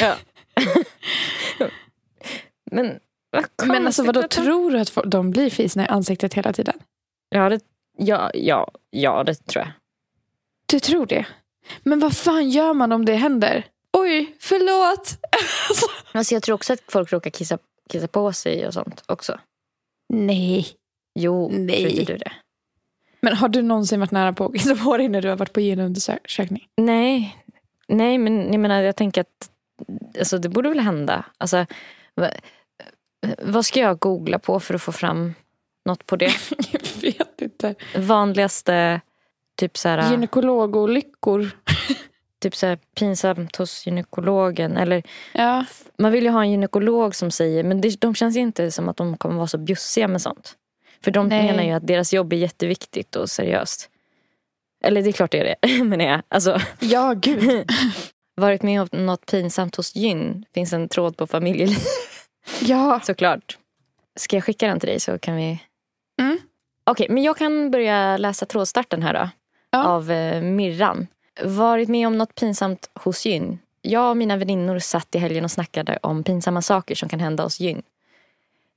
Ja. 0.00 0.14
Men 2.70 2.98
vad 3.30 3.68
Men 3.68 3.86
alltså 3.86 4.04
vadå, 4.04 4.22
tror 4.22 4.70
du 4.70 4.78
att 4.78 4.98
de 5.06 5.30
blir 5.30 5.50
fisna 5.50 5.84
i 5.84 5.88
ansiktet 5.88 6.34
hela 6.34 6.52
tiden? 6.52 6.74
Ja, 7.28 7.48
det, 7.48 7.60
ja, 7.98 8.30
ja, 8.34 8.70
ja, 8.90 9.24
det 9.24 9.34
tror 9.34 9.64
jag. 9.64 9.72
Du 10.66 10.80
tror 10.80 11.06
det? 11.06 11.26
Men 11.82 12.00
vad 12.00 12.16
fan 12.16 12.50
gör 12.50 12.74
man 12.74 12.92
om 12.92 13.04
det 13.04 13.14
händer? 13.14 13.64
Oj, 13.92 14.36
förlåt! 14.40 15.18
Alltså, 15.68 15.86
Alltså 16.12 16.34
jag 16.34 16.42
tror 16.42 16.54
också 16.54 16.72
att 16.72 16.80
folk 16.88 17.12
råkar 17.12 17.30
kissa, 17.30 17.58
kissa 17.90 18.08
på 18.08 18.32
sig 18.32 18.66
och 18.66 18.74
sånt 18.74 19.02
också. 19.06 19.38
Nej. 20.08 20.66
Jo, 21.14 21.50
Nej. 21.52 21.80
tror 21.82 21.92
inte 21.92 22.12
du 22.12 22.18
det? 22.18 22.32
Men 23.20 23.36
har 23.36 23.48
du 23.48 23.62
någonsin 23.62 24.00
varit 24.00 24.10
nära 24.10 24.32
på 24.32 24.46
att 24.46 24.52
kissa 24.52 24.76
på 24.76 24.96
dig 24.96 25.08
när 25.08 25.22
du 25.22 25.28
har 25.28 25.36
varit 25.36 25.52
på 25.52 25.60
gynundersökning? 25.60 26.68
Nej, 26.76 27.36
nej 27.88 28.18
men 28.18 28.52
jag 28.52 28.60
menar 28.60 28.82
jag 28.82 28.96
tänker 28.96 29.20
att 29.20 29.50
alltså, 30.18 30.38
det 30.38 30.48
borde 30.48 30.68
väl 30.68 30.80
hända. 30.80 31.24
Alltså, 31.38 31.66
va, 32.14 32.30
vad 33.42 33.66
ska 33.66 33.80
jag 33.80 33.98
googla 33.98 34.38
på 34.38 34.60
för 34.60 34.74
att 34.74 34.82
få 34.82 34.92
fram 34.92 35.34
något 35.84 36.06
på 36.06 36.16
det? 36.16 36.32
Jag 36.72 37.02
vet 37.02 37.42
inte. 37.42 37.74
Vanligaste 37.96 39.00
typ 39.56 39.78
så 39.78 39.88
här, 39.88 40.10
Gynekologolyckor. 40.10 41.50
Typ 42.44 42.56
så 42.56 42.66
här 42.66 42.78
pinsamt 42.98 43.56
hos 43.56 43.86
gynekologen. 43.86 44.76
Eller, 44.76 45.02
Ja. 45.32 45.64
man 45.98 46.12
vill 46.12 46.24
ju 46.24 46.30
ha 46.30 46.42
en 46.42 46.50
gynekolog 46.50 47.14
som 47.14 47.30
säger, 47.30 47.64
men 47.64 47.80
det, 47.80 48.00
de 48.00 48.14
känns 48.14 48.36
inte 48.36 48.70
som 48.70 48.88
att 48.88 48.96
de 48.96 49.16
kommer 49.16 49.36
vara 49.36 49.46
så 49.46 49.58
bjussiga 49.58 50.08
med 50.08 50.22
sånt. 50.22 50.54
För 51.04 51.10
de 51.10 51.28
Nej. 51.28 51.46
menar 51.46 51.62
ju 51.62 51.70
att 51.70 51.86
deras 51.86 52.12
jobb 52.14 52.32
är 52.32 52.36
jätteviktigt 52.36 53.16
och 53.16 53.30
seriöst. 53.30 53.90
Eller 54.84 55.02
det 55.02 55.10
är 55.10 55.12
klart 55.12 55.30
det 55.30 55.38
är 55.38 55.56
det, 55.60 55.84
menar 55.84 56.04
jag. 56.04 56.22
Alltså, 56.28 56.60
Ja, 56.80 57.12
gud. 57.16 57.70
varit 58.36 58.62
med 58.62 58.80
om 58.82 59.06
något 59.06 59.26
pinsamt 59.26 59.76
hos 59.76 59.96
gyn. 59.96 60.44
Finns 60.54 60.72
en 60.72 60.88
tråd 60.88 61.16
på 61.16 61.26
familjeliv 61.26 61.78
Ja. 62.60 63.00
såklart. 63.04 63.58
Ska 64.16 64.36
jag 64.36 64.44
skicka 64.44 64.66
den 64.68 64.80
till 64.80 64.88
dig 64.88 65.00
så 65.00 65.18
kan 65.18 65.36
vi... 65.36 65.60
Mm. 66.20 66.38
Okej, 66.86 67.06
men 67.10 67.22
jag 67.22 67.36
kan 67.36 67.70
börja 67.70 68.16
läsa 68.16 68.46
trådstarten 68.46 69.02
här 69.02 69.14
då. 69.14 69.28
Ja. 69.70 69.84
Av 69.84 70.10
eh, 70.10 70.42
Mirran. 70.42 71.06
Varit 71.42 71.88
med 71.88 72.06
om 72.06 72.18
något 72.18 72.34
pinsamt 72.34 72.90
hos 72.94 73.26
gyn. 73.26 73.58
Jag 73.82 74.10
och 74.10 74.16
mina 74.16 74.36
väninnor 74.36 74.78
satt 74.78 75.14
i 75.14 75.18
helgen 75.18 75.44
och 75.44 75.50
snackade 75.50 75.98
om 76.02 76.24
pinsamma 76.24 76.62
saker 76.62 76.94
som 76.94 77.08
kan 77.08 77.20
hända 77.20 77.42
hos 77.42 77.60
gyn. 77.60 77.82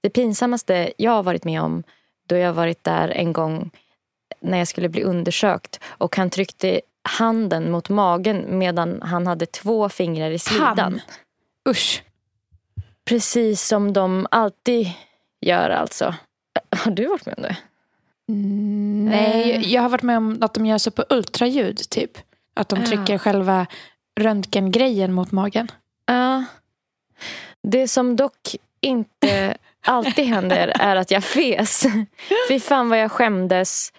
Det 0.01 0.09
pinsammaste 0.09 0.93
jag 0.97 1.11
har 1.11 1.23
varit 1.23 1.43
med 1.43 1.61
om 1.61 1.83
då 2.27 2.35
jag 2.35 2.53
varit 2.53 2.83
där 2.83 3.09
en 3.09 3.33
gång 3.33 3.71
när 4.39 4.57
jag 4.57 4.67
skulle 4.67 4.89
bli 4.89 5.03
undersökt 5.03 5.79
och 5.85 6.15
han 6.15 6.29
tryckte 6.29 6.81
handen 7.01 7.71
mot 7.71 7.89
magen 7.89 8.45
medan 8.47 9.01
han 9.01 9.27
hade 9.27 9.45
två 9.45 9.89
fingrar 9.89 10.31
i 10.31 10.39
slidan. 10.39 10.77
Han. 10.77 11.01
Usch. 11.69 12.03
Precis 13.05 13.67
som 13.67 13.93
de 13.93 14.27
alltid 14.31 14.87
gör 15.41 15.69
alltså. 15.69 16.15
Har 16.69 16.91
du 16.91 17.07
varit 17.07 17.25
med 17.25 17.35
om 17.37 17.43
det? 17.43 17.57
Nej, 19.09 19.73
jag 19.73 19.81
har 19.81 19.89
varit 19.89 20.03
med 20.03 20.17
om 20.17 20.37
att 20.41 20.53
de 20.53 20.65
gör 20.65 20.77
så 20.77 20.91
på 20.91 21.05
ultraljud 21.09 21.77
typ. 21.89 22.17
Att 22.57 22.69
de 22.69 22.79
Ja. 22.79 22.85
trycker 22.85 23.17
själva 23.17 23.65
röntgengrejen 24.19 25.13
mot 25.13 25.31
magen. 25.31 25.71
Ja. 26.05 26.43
Det 27.63 27.87
som 27.87 28.15
dock 28.15 28.55
inte 28.81 29.57
alltid 29.85 30.25
händer 30.25 30.73
är 30.79 30.95
att 30.95 31.11
jag 31.11 31.23
fes. 31.23 31.85
Fy 32.49 32.59
fan 32.59 32.89
vad 32.89 32.99
jag 32.99 33.11
skämdes. 33.11 33.93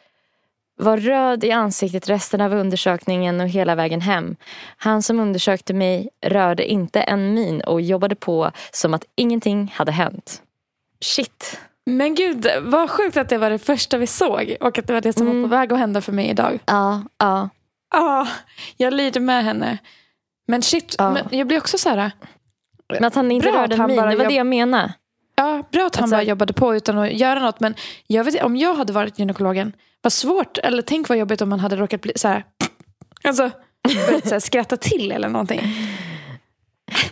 Var 0.80 0.96
röd 0.96 1.44
i 1.44 1.50
ansiktet 1.52 2.08
resten 2.08 2.40
av 2.40 2.52
undersökningen 2.52 3.40
och 3.40 3.48
hela 3.48 3.74
vägen 3.74 4.00
hem. 4.00 4.36
Han 4.76 5.02
som 5.02 5.20
undersökte 5.20 5.74
mig 5.74 6.08
rörde 6.26 6.66
inte 6.70 7.00
en 7.00 7.34
min 7.34 7.60
och 7.60 7.80
jobbade 7.80 8.14
på 8.14 8.50
som 8.72 8.94
att 8.94 9.04
ingenting 9.16 9.72
hade 9.76 9.92
hänt. 9.92 10.42
Shit. 11.00 11.60
Men 11.86 12.14
gud, 12.14 12.46
vad 12.62 12.90
sjukt 12.90 13.16
att 13.16 13.28
det 13.28 13.38
var 13.38 13.50
det 13.50 13.58
första 13.58 13.98
vi 13.98 14.06
såg. 14.06 14.56
Och 14.60 14.78
att 14.78 14.86
det 14.86 14.92
var 14.92 15.00
det 15.00 15.12
som 15.12 15.26
var 15.26 15.48
på 15.48 15.48
väg 15.56 15.72
att 15.72 15.78
hända 15.78 16.00
för 16.00 16.12
mig 16.12 16.28
idag. 16.28 16.58
Ja, 16.66 17.02
ja. 17.18 17.48
Ja, 17.90 18.28
jag 18.76 18.94
lider 18.94 19.20
med 19.20 19.44
henne. 19.44 19.78
Men 20.46 20.62
shit, 20.62 20.94
Ja. 20.98 21.10
men 21.10 21.38
jag 21.38 21.46
blir 21.46 21.58
också 21.58 21.78
så 21.78 21.88
här. 21.90 22.10
Men 22.92 23.04
att 23.04 23.14
han 23.14 23.30
inte 23.32 23.48
rörde 23.48 23.86
min, 23.86 23.96
det 23.96 24.16
var 24.16 24.28
det 24.28 24.34
jag 24.34 24.46
menade. 24.46 24.92
Ja, 25.36 25.62
bra 25.72 25.86
att 25.86 25.96
han 25.96 26.02
Alltså- 26.02 26.16
bara 26.16 26.22
jobbade 26.22 26.52
på 26.52 26.76
utan 26.76 26.98
att 26.98 27.12
göra 27.12 27.40
något. 27.40 27.60
Men 27.60 27.74
jag 28.06 28.24
vet, 28.24 28.42
om 28.42 28.56
jag 28.56 28.74
hade 28.74 28.92
varit 28.92 29.18
gynekologen, 29.18 29.72
vad 30.02 30.12
svårt. 30.12 30.58
Eller 30.58 30.82
tänk 30.82 31.08
vad 31.08 31.18
jobbigt 31.18 31.40
om 31.40 31.48
man 31.48 31.60
hade 31.60 31.76
råkat 31.76 32.00
bli 32.00 32.12
så 32.16 32.28
här. 32.28 32.44
Alltså, 33.24 33.50
börjat 34.06 34.28
så 34.28 34.34
här, 34.34 34.40
skratta 34.40 34.76
till 34.76 35.12
eller 35.12 35.28
någonting. 35.28 35.60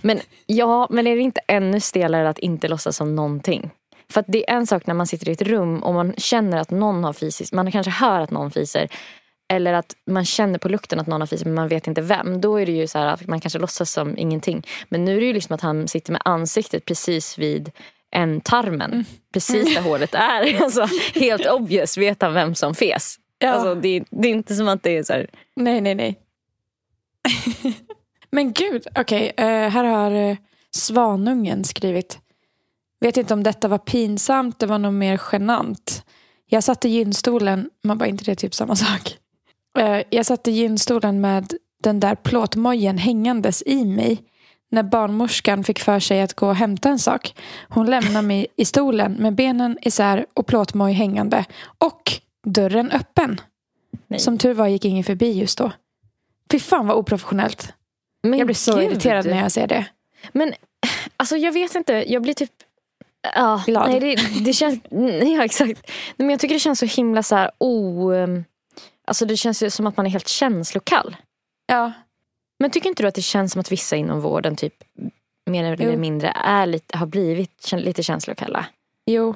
Men 0.02 0.20
ja, 0.46 0.86
men 0.90 1.06
är 1.06 1.16
det 1.16 1.22
inte 1.22 1.40
ännu 1.48 1.80
stelare 1.80 2.28
att 2.28 2.38
inte 2.38 2.68
låtsas 2.68 2.96
som 2.96 3.14
någonting? 3.14 3.70
För 4.10 4.20
att 4.20 4.26
det 4.28 4.50
är 4.50 4.54
en 4.56 4.66
sak 4.66 4.86
när 4.86 4.94
man 4.94 5.06
sitter 5.06 5.28
i 5.28 5.32
ett 5.32 5.42
rum 5.42 5.82
och 5.82 5.94
man 5.94 6.14
känner 6.16 6.56
att 6.58 6.70
någon 6.70 7.04
har 7.04 7.12
fisit. 7.12 7.52
Man 7.52 7.72
kanske 7.72 7.90
hör 7.90 8.20
att 8.20 8.30
någon 8.30 8.50
fiser. 8.50 8.88
Eller 9.48 9.72
att 9.72 9.96
man 10.06 10.24
känner 10.24 10.58
på 10.58 10.68
lukten 10.68 11.00
att 11.00 11.06
någon 11.06 11.20
har 11.20 11.26
fisit 11.26 11.46
men 11.46 11.54
man 11.54 11.68
vet 11.68 11.86
inte 11.86 12.00
vem. 12.00 12.40
Då 12.40 12.56
är 12.56 12.66
det 12.66 12.72
ju 12.72 12.86
så 12.86 12.98
här 12.98 13.06
att 13.06 13.26
man 13.26 13.40
kanske 13.40 13.58
låtsas 13.58 13.90
som 13.90 14.18
ingenting. 14.18 14.66
Men 14.88 15.04
nu 15.04 15.16
är 15.16 15.20
det 15.20 15.26
ju 15.26 15.32
liksom 15.32 15.54
att 15.54 15.60
han 15.60 15.88
sitter 15.88 16.12
med 16.12 16.22
ansiktet 16.24 16.84
precis 16.84 17.38
vid 17.38 17.70
en 18.10 18.40
tarmen. 18.40 18.92
Mm. 18.92 19.04
Precis 19.32 19.74
där 19.74 19.82
hålet 19.82 20.14
är. 20.14 20.60
Alltså, 20.62 20.88
helt 21.14 21.46
obvious 21.46 21.98
vet 21.98 22.22
han 22.22 22.34
vem 22.34 22.54
som 22.54 22.74
fes. 22.74 23.16
Ja. 23.38 23.50
Alltså, 23.50 23.74
det, 23.74 24.04
det 24.10 24.28
är 24.28 24.32
inte 24.32 24.54
som 24.54 24.68
att 24.68 24.82
det 24.82 24.96
är 24.96 25.02
så 25.02 25.12
här. 25.12 25.30
Nej, 25.56 25.80
nej, 25.80 25.94
nej. 25.94 26.18
Men 28.30 28.52
gud, 28.52 28.86
okej. 28.94 29.32
eh, 29.36 29.44
här 29.46 29.84
har 29.84 30.10
eh, 30.10 30.36
Svanungen 30.70 31.64
skrivit. 31.64 32.18
Vet 33.00 33.16
inte 33.16 33.34
om 33.34 33.42
detta 33.42 33.68
var 33.68 33.78
pinsamt, 33.78 34.58
det 34.58 34.66
var 34.66 34.78
nog 34.78 34.92
mer 34.92 35.20
genant. 35.32 36.04
Jag 36.46 36.64
satt 36.64 36.84
i 36.84 36.88
gynstolen, 36.88 37.70
man 37.84 37.98
bara 37.98 38.06
inte 38.08 38.24
det 38.24 38.30
är 38.30 38.36
typ 38.36 38.54
samma 38.54 38.76
sak. 38.76 39.18
Eh, 39.78 40.02
jag 40.10 40.26
satt 40.26 40.48
i 40.48 40.50
gynstolen 40.50 41.20
med 41.20 41.54
den 41.82 42.00
där 42.00 42.14
plåtmojen 42.14 42.98
hängandes 42.98 43.62
i 43.66 43.84
mig 43.84 44.22
när 44.70 44.82
barnmorskan 44.82 45.64
fick 45.64 45.78
för 45.78 46.00
sig 46.00 46.20
att 46.22 46.34
gå 46.34 46.48
och 46.48 46.56
hämta 46.56 46.88
en 46.88 46.98
sak. 46.98 47.34
Hon 47.68 47.86
lämnade 47.86 48.26
mig 48.26 48.46
i 48.56 48.64
stolen 48.64 49.12
med 49.12 49.34
benen 49.34 49.78
isär 49.82 50.26
och 50.34 50.46
plåtmoj 50.46 50.92
hängande 50.92 51.44
och 51.78 52.12
dörren 52.46 52.90
öppen. 52.90 53.40
Nej. 54.06 54.20
Som 54.20 54.38
tur 54.38 54.54
var 54.54 54.66
gick 54.66 54.84
ingen 54.84 55.04
förbi 55.04 55.32
just 55.32 55.58
då. 55.58 55.72
Fy 56.52 56.58
fan 56.58 56.86
vad 56.86 56.96
oprofessionellt. 56.96 57.72
Men 58.22 58.38
Jag 58.38 58.46
blir 58.46 58.54
så 58.54 58.76
gud. 58.76 58.84
irriterad 58.90 59.26
när 59.26 59.42
jag 59.42 59.52
ser 59.52 59.66
det. 59.66 59.84
Men 60.32 60.52
alltså 61.16 61.36
jag 61.36 61.52
vet 61.52 61.74
inte, 61.74 61.92
jag 62.12 62.22
blir 62.22 62.34
typ 62.34 62.50
Ja, 63.34 63.62
Glad. 63.66 63.90
nej, 63.90 64.00
det, 64.00 64.44
det 64.44 64.52
känns, 64.52 64.80
ja 65.36 65.44
exakt. 65.44 65.90
Men 66.16 66.30
jag 66.30 66.40
tycker 66.40 66.54
det 66.54 66.58
känns 66.60 66.78
så 66.78 66.86
himla 66.86 67.22
så 67.22 67.36
här 67.36 67.50
o... 67.58 68.10
ehm, 68.12 68.44
Alltså 69.06 69.26
det 69.26 69.36
känns 69.36 69.62
ju 69.62 69.70
som 69.70 69.86
att 69.86 69.96
man 69.96 70.06
är 70.06 70.10
helt 70.10 70.28
känslokall. 70.28 71.16
Ja. 71.66 71.92
Men 72.58 72.70
tycker 72.70 72.88
inte 72.88 73.02
du 73.02 73.06
att 73.08 73.14
det 73.14 73.22
känns 73.22 73.52
som 73.52 73.60
att 73.60 73.72
vissa 73.72 73.96
inom 73.96 74.20
vården 74.20 74.56
typ 74.56 74.84
mer 75.50 75.64
eller 75.64 75.92
Jo. 75.92 75.98
mindre 75.98 76.28
är 76.28 76.66
lite, 76.66 76.98
har 76.98 77.06
blivit 77.06 77.72
lite 77.72 78.02
känslokalla? 78.02 78.66
Jo. 79.06 79.34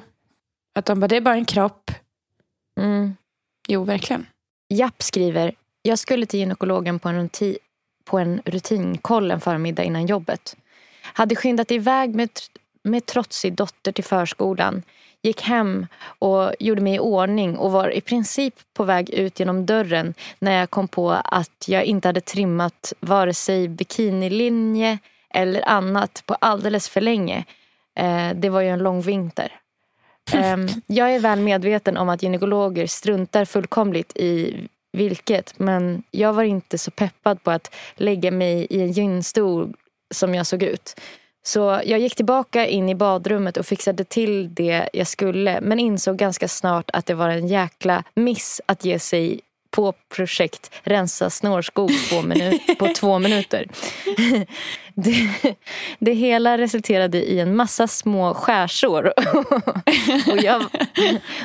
Att 0.75 0.85
de 0.85 0.99
bara, 0.99 1.07
det 1.07 1.15
är 1.15 1.21
bara 1.21 1.35
en 1.35 1.45
kropp. 1.45 1.91
Mm. 2.79 3.15
Jo, 3.67 3.83
verkligen. 3.83 4.25
Japp 4.69 5.03
skriver, 5.03 5.55
jag 5.81 5.99
skulle 5.99 6.25
till 6.25 6.39
gynekologen 6.39 6.99
på 6.99 7.09
en, 7.09 7.21
rutin, 7.21 7.57
på 8.05 8.19
en 8.19 8.41
rutinkoll 8.45 9.31
en 9.31 9.41
förmiddag 9.41 9.83
innan 9.83 10.05
jobbet. 10.05 10.55
Hade 11.01 11.35
skyndat 11.35 11.71
iväg 11.71 12.15
med, 12.15 12.29
med 12.83 13.05
trotsig 13.05 13.53
dotter 13.55 13.91
till 13.91 14.03
förskolan. 14.03 14.83
Gick 15.23 15.41
hem 15.41 15.87
och 16.03 16.53
gjorde 16.59 16.81
mig 16.81 16.95
i 16.95 16.99
ordning 16.99 17.57
och 17.57 17.71
var 17.71 17.89
i 17.89 18.01
princip 18.01 18.55
på 18.73 18.83
väg 18.83 19.09
ut 19.09 19.39
genom 19.39 19.65
dörren 19.65 20.13
när 20.39 20.59
jag 20.59 20.69
kom 20.69 20.87
på 20.87 21.11
att 21.11 21.65
jag 21.67 21.83
inte 21.83 22.07
hade 22.07 22.21
trimmat 22.21 22.93
vare 22.99 23.33
sig 23.33 23.67
bikinilinje 23.67 24.99
eller 25.33 25.69
annat 25.69 26.23
på 26.25 26.33
alldeles 26.33 26.89
för 26.89 27.01
länge. 27.01 27.45
Eh, 27.95 28.29
det 28.35 28.49
var 28.49 28.61
ju 28.61 28.69
en 28.69 28.83
lång 28.83 29.01
vinter. 29.01 29.61
Ehm, 30.33 30.67
jag 30.87 31.15
är 31.15 31.19
väl 31.19 31.39
medveten 31.39 31.97
om 31.97 32.09
att 32.09 32.23
gynekologer 32.23 32.87
struntar 32.87 33.45
fullkomligt 33.45 34.17
i 34.17 34.67
vilket. 34.93 35.59
Men 35.59 36.03
jag 36.11 36.33
var 36.33 36.43
inte 36.43 36.77
så 36.77 36.91
peppad 36.91 37.43
på 37.43 37.51
att 37.51 37.75
lägga 37.95 38.31
mig 38.31 38.67
i 38.69 38.81
en 38.81 38.91
gynstol 38.91 39.73
som 40.13 40.35
jag 40.35 40.47
såg 40.47 40.63
ut. 40.63 40.99
Så 41.43 41.81
jag 41.85 41.99
gick 41.99 42.15
tillbaka 42.15 42.67
in 42.67 42.89
i 42.89 42.95
badrummet 42.95 43.57
och 43.57 43.65
fixade 43.65 44.03
till 44.03 44.53
det 44.53 44.89
jag 44.93 45.07
skulle. 45.07 45.61
Men 45.61 45.79
insåg 45.79 46.17
ganska 46.17 46.47
snart 46.47 46.89
att 46.93 47.05
det 47.05 47.13
var 47.13 47.29
en 47.29 47.47
jäkla 47.47 48.03
miss 48.15 48.61
att 48.65 48.85
ge 48.85 48.99
sig 48.99 49.41
på 49.71 49.93
projekt 50.15 50.71
rensa 50.83 51.29
snårskog 51.29 51.89
på, 52.09 52.15
minu- 52.15 52.75
på 52.79 52.87
två 52.87 53.19
minuter. 53.19 53.65
Det, 54.93 55.55
det 55.99 56.13
hela 56.13 56.57
resulterade 56.57 57.23
i 57.23 57.39
en 57.39 57.55
massa 57.55 57.87
små 57.87 58.33
skärsår. 58.33 59.13
och, 60.31 60.37
jag, 60.43 60.63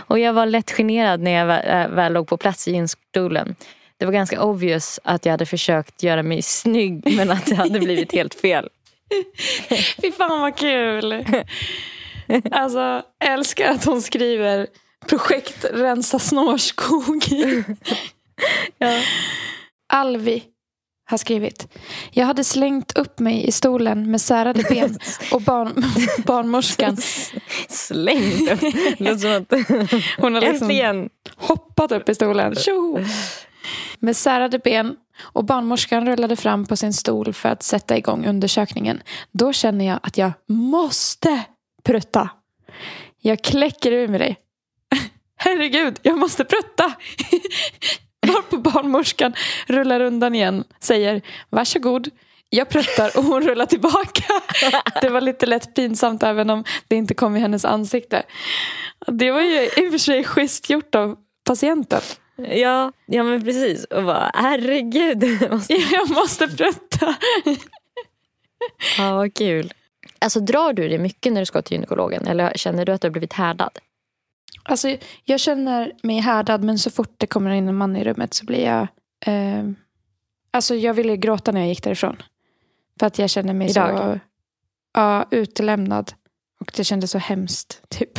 och 0.07 0.19
jag 0.19 0.33
var 0.33 0.47
lätt 0.47 0.71
generad 0.71 1.21
när 1.21 1.31
jag 1.31 1.47
väl, 1.47 1.91
äh, 1.91 1.97
väl 1.97 2.13
låg 2.13 2.29
på 2.29 2.37
plats 2.37 2.69
i 2.69 2.73
gynstolen. 2.73 3.55
Det 3.97 4.05
var 4.05 4.13
ganska 4.13 4.43
obvious 4.43 5.01
att 5.05 5.25
jag 5.25 5.33
hade 5.33 5.47
försökt 5.47 6.03
göra 6.03 6.23
mig 6.23 6.43
snygg 6.43 7.17
men 7.17 7.31
att 7.31 7.47
det 7.47 7.55
hade 7.55 7.79
blivit 7.79 8.13
helt 8.13 8.35
fel. 8.35 8.69
Fy 10.03 10.13
fan 10.13 10.41
vad 10.41 10.57
kul. 10.57 11.25
Alltså, 12.51 13.03
älskar 13.25 13.71
att 13.71 13.85
hon 13.85 14.03
skriver 14.03 14.67
projekt 15.09 15.65
rensa 15.73 16.19
snårskog. 16.19 17.25
Ja. 18.79 19.01
Alvi 19.93 20.43
har 21.11 21.19
skrivit. 21.19 21.69
Jag 22.11 22.27
hade 22.27 22.45
slängt 22.45 22.99
upp 22.99 23.19
mig 23.19 23.47
i 23.47 23.53
stolen 23.53 24.11
med 24.11 24.21
särade 24.21 24.63
ben 24.63 24.99
och 25.33 25.43
barn, 25.43 25.85
barnmorskan 26.27 26.97
som 27.69 29.29
att... 29.29 29.53
hon 30.19 30.35
har 30.35 30.41
liksom 30.41 30.71
Äntligen. 30.71 31.11
hoppat 31.37 31.93
upp 31.93 32.09
i 32.09 32.15
stolen. 32.15 32.55
Tjo! 32.55 32.99
Med 33.99 34.17
särade 34.17 34.59
ben 34.59 34.97
och 35.23 35.45
barnmorskan 35.45 36.07
rullade 36.07 36.37
fram 36.37 36.67
på 36.67 36.77
sin 36.77 36.93
stol 36.93 37.33
för 37.33 37.49
att 37.49 37.63
sätta 37.63 37.97
igång 37.97 38.27
undersökningen. 38.27 39.03
Då 39.33 39.53
känner 39.53 39.87
jag 39.87 40.01
att 40.03 40.19
jag 40.19 40.33
måste 40.49 41.45
prutta. 41.85 42.31
Jag 43.21 43.45
kläcker 43.45 43.93
ur 43.93 44.09
med 44.09 44.21
dig. 44.21 44.37
Herregud, 45.37 45.99
jag 46.03 46.19
måste 46.19 46.45
prutta. 46.45 46.93
Varpå 48.27 48.57
barnmorskan 48.57 49.35
rullar 49.67 50.01
undan 50.01 50.35
igen, 50.35 50.65
säger 50.81 51.23
varsågod. 51.51 52.09
Jag 52.49 52.69
pruttar 52.69 53.19
och 53.19 53.25
hon 53.25 53.43
rullar 53.43 53.67
tillbaka. 53.67 54.25
Det 55.01 55.09
var 55.09 55.21
lite 55.21 55.47
lätt 55.47 55.75
pinsamt 55.75 56.23
även 56.23 56.51
om 56.51 56.65
det 56.89 56.97
inte 56.97 57.15
kom 57.15 57.37
i 57.37 57.41
hennes 57.41 57.65
ansikte. 57.65 58.23
Det 59.07 59.31
var 59.31 59.41
ju 59.41 59.63
i 59.65 59.89
och 59.89 59.91
för 59.91 59.99
sig 59.99 60.25
schysst 60.25 60.71
gjort 60.71 60.95
av 60.95 61.17
patienten. 61.45 62.01
Ja, 62.37 62.93
ja 63.07 63.23
men 63.23 63.45
precis. 63.45 63.85
Och 63.85 64.05
bara 64.05 64.31
herregud. 64.35 65.23
jag 65.41 65.53
måste- 65.53 65.75
Jag 65.93 66.11
måste 66.11 66.49
prutta. 66.49 67.17
Ja, 68.99 69.15
vad 69.17 69.35
kul. 69.35 69.73
Alltså 70.19 70.41
drar 70.41 70.73
du 70.73 70.89
det 70.89 70.99
mycket 70.99 71.33
när 71.33 71.41
du 71.41 71.47
ska 71.47 71.63
till 71.63 71.75
gynekologen? 71.75 72.27
Eller 72.27 72.53
känner 72.57 72.85
du 72.85 72.93
att 72.93 73.01
du 73.01 73.07
har 73.09 73.13
blivit 73.13 73.33
härdad? 73.33 73.79
Alltså, 74.63 74.97
jag 75.25 75.41
känner 75.41 75.93
mig 76.03 76.19
härdad 76.19 76.65
men 76.65 76.79
så 76.79 76.91
fort 76.91 77.15
det 77.17 77.27
kommer 77.27 77.51
in 77.51 77.69
en 77.69 77.77
man 77.77 77.97
i 77.97 78.05
rummet 78.05 78.35
så 78.35 78.45
blir 78.47 78.65
jag... 78.65 78.87
Eh, 79.27 79.65
alltså 80.51 80.75
jag 80.75 80.95
ville 80.95 81.17
gråta 81.17 81.53
när 81.53 81.61
jag 81.61 81.69
gick 81.69 81.83
därifrån. 81.83 82.23
För 82.99 83.07
att 83.07 83.19
jag 83.19 83.31
känner 83.31 83.55
mig 83.55 83.71
Idag? 83.71 83.99
så 83.99 84.21
ja, 84.93 85.27
utelämnad. 85.31 86.13
Och 86.61 86.73
det 86.77 86.85
kändes 86.85 87.11
så 87.11 87.19
hemskt. 87.19 87.83
Typ. 87.89 88.19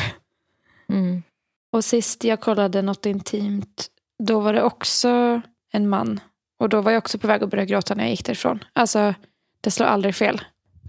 Mm. 0.89 1.23
Och 1.71 1.86
sist 1.86 2.23
jag 2.23 2.41
kollade 2.41 2.82
något 2.82 3.06
intimt, 3.06 3.88
då 4.23 4.39
var 4.39 4.53
det 4.53 4.63
också 4.63 5.41
en 5.71 5.89
man. 5.89 6.19
Och 6.60 6.69
då 6.69 6.82
var 6.82 6.91
jag 6.91 6.97
också 6.97 7.19
på 7.19 7.27
väg 7.27 7.43
att 7.43 7.49
börja 7.49 7.65
gråta 7.65 7.95
när 7.95 8.03
jag 8.03 8.12
gick 8.12 8.25
därifrån. 8.25 8.63
Alltså, 8.73 9.13
det 9.62 9.71
slår 9.71 9.88
aldrig 9.88 10.15
fel. 10.15 10.41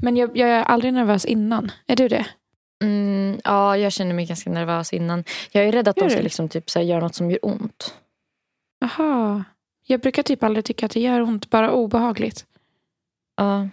Men 0.03 0.17
jag, 0.17 0.37
jag 0.37 0.49
är 0.49 0.63
aldrig 0.63 0.93
nervös 0.95 1.25
innan. 1.25 1.73
Är 1.87 1.97
du 1.97 2.09
det? 2.09 2.27
Mm, 2.85 3.41
ja, 3.45 3.77
jag 3.77 3.93
känner 3.93 4.15
mig 4.15 4.27
ganska 4.27 4.51
nervös 4.51 4.93
innan. 4.93 5.25
Jag 5.53 5.65
är 5.65 5.73
rädd 5.73 5.89
att 5.89 5.97
Gör 5.97 6.05
de 6.05 6.11
ska 6.11 6.23
liksom 6.23 6.49
typ, 6.49 6.71
så 6.71 6.79
här, 6.79 6.87
göra 6.87 7.01
något 7.01 7.15
som 7.15 7.31
gör 7.31 7.39
ont. 7.43 7.95
Aha. 8.85 9.45
Jag 9.87 10.01
brukar 10.01 10.23
typ 10.23 10.43
aldrig 10.43 10.65
tycka 10.65 10.87
att 10.87 10.93
det 10.93 11.01
gör 11.01 11.21
ont, 11.21 11.51
bara 11.51 11.73
obehagligt. 11.73 12.47
Ja. 13.37 13.69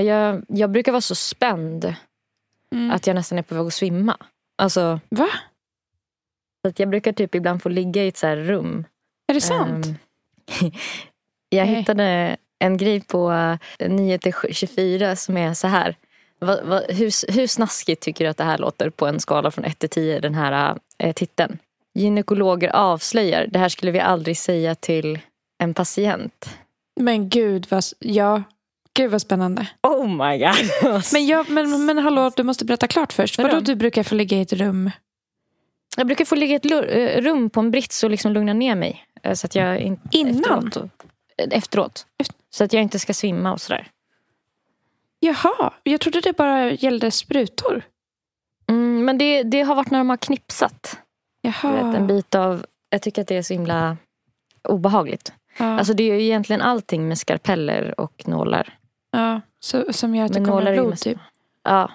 Jag, 0.00 0.44
jag 0.48 0.70
brukar 0.70 0.92
vara 0.92 1.00
så 1.00 1.14
spänd 1.14 1.94
Mm. 2.72 2.90
att 2.90 3.06
jag 3.06 3.14
nästan 3.14 3.38
är 3.38 3.42
på 3.42 3.54
väg 3.54 3.66
att 3.66 3.74
svimma. 3.74 4.16
Alltså, 4.56 5.00
Va? 5.08 5.28
att 6.68 6.78
jag 6.78 6.88
brukar 6.88 7.12
typ 7.12 7.34
ibland 7.34 7.62
få 7.62 7.68
ligga 7.68 8.04
i 8.04 8.08
ett 8.08 8.16
så 8.16 8.26
här 8.26 8.36
rum. 8.36 8.84
Är 9.28 9.34
det 9.34 9.40
sant? 9.40 9.86
Ehm, 9.86 9.94
jag 11.48 11.66
Nej. 11.66 11.74
hittade 11.74 12.36
en 12.58 12.76
grej 12.76 13.00
på 13.00 13.32
eh, 13.78 13.88
Nyheter 13.88 14.52
24 14.52 15.16
som 15.16 15.36
är 15.36 15.54
så 15.54 15.66
här. 15.66 15.96
Va, 16.40 16.58
va, 16.64 16.82
hur, 16.88 17.32
hur 17.32 17.46
snaskigt 17.46 18.02
tycker 18.02 18.24
du 18.24 18.30
att 18.30 18.36
det 18.36 18.44
här 18.44 18.58
låter 18.58 18.90
på 18.90 19.06
en 19.06 19.20
skala 19.20 19.50
från 19.50 19.64
1 19.64 19.78
till 19.78 19.88
10, 19.88 20.20
den 20.20 20.34
här 20.34 20.78
eh, 20.98 21.12
titeln? 21.12 21.58
Gynekologer 21.94 22.68
avslöjar, 22.68 23.46
det 23.46 23.58
här 23.58 23.68
skulle 23.68 23.92
vi 23.92 24.00
aldrig 24.00 24.36
säga 24.36 24.74
till 24.74 25.18
en 25.58 25.74
patient. 25.74 26.58
Men 27.00 27.28
gud 27.28 27.66
vad, 27.70 27.84
ja. 27.98 28.42
Gud 28.94 29.10
vad 29.10 29.20
spännande. 29.20 29.66
Oh 29.82 30.08
my 30.08 30.38
god. 30.38 31.02
Men, 31.12 31.26
jag, 31.26 31.50
men, 31.50 31.86
men 31.86 31.98
hallå, 31.98 32.30
du 32.36 32.42
måste 32.42 32.64
berätta 32.64 32.86
klart 32.86 33.12
först. 33.12 33.38
Vadå? 33.38 33.60
Du 33.60 33.74
brukar 33.74 34.02
få 34.02 34.14
ligga 34.14 34.36
i 34.36 34.40
ett 34.40 34.52
rum? 34.52 34.90
Jag 35.96 36.06
brukar 36.06 36.24
få 36.24 36.34
ligga 36.34 36.52
i 36.52 36.56
ett 36.56 36.70
eh, 36.70 37.22
rum 37.22 37.50
på 37.50 37.60
en 37.60 37.70
brits 37.70 38.04
och 38.04 38.10
liksom 38.10 38.32
lugna 38.32 38.52
ner 38.52 38.74
mig. 38.74 39.04
Eh, 39.22 39.34
Så 39.34 39.46
att 39.46 39.54
jag 39.54 39.78
inte, 39.80 40.02
Innan? 40.18 40.66
Efteråt. 40.66 40.90
efteråt. 41.50 42.06
Så 42.50 42.64
att 42.64 42.72
jag 42.72 42.82
inte 42.82 42.98
ska 42.98 43.14
svimma 43.14 43.52
och 43.52 43.60
sådär. 43.60 43.90
Jaha, 45.20 45.72
jag 45.82 46.00
trodde 46.00 46.20
det 46.20 46.36
bara 46.36 46.70
gällde 46.72 47.10
sprutor. 47.10 47.82
Mm, 48.68 49.04
men 49.04 49.18
det, 49.18 49.42
det 49.42 49.62
har 49.62 49.74
varit 49.74 49.90
när 49.90 49.98
de 49.98 50.10
har 50.10 50.16
knipsat. 50.16 50.98
Jaha. 51.42 51.72
vet, 51.72 51.96
en 51.96 52.06
bit 52.06 52.34
av, 52.34 52.66
jag 52.90 53.02
tycker 53.02 53.22
att 53.22 53.28
det 53.28 53.36
är 53.36 53.42
så 53.42 53.52
himla 53.54 53.96
obehagligt. 54.68 55.32
Ja. 55.58 55.64
Alltså 55.78 55.94
det 55.94 56.02
är 56.02 56.14
ju 56.14 56.22
egentligen 56.22 56.62
allting 56.62 57.08
med 57.08 57.18
skarpeller 57.18 58.00
och 58.00 58.28
nålar. 58.28 58.78
ja. 59.10 59.40
Så, 59.60 59.92
som 59.92 60.14
gör 60.14 60.24
att 60.24 60.32
det 60.32 60.44
kommer 60.44 60.72
blod 60.72 60.90
mest- 60.90 61.02
typ. 61.04 61.18
Ja, 61.62 61.90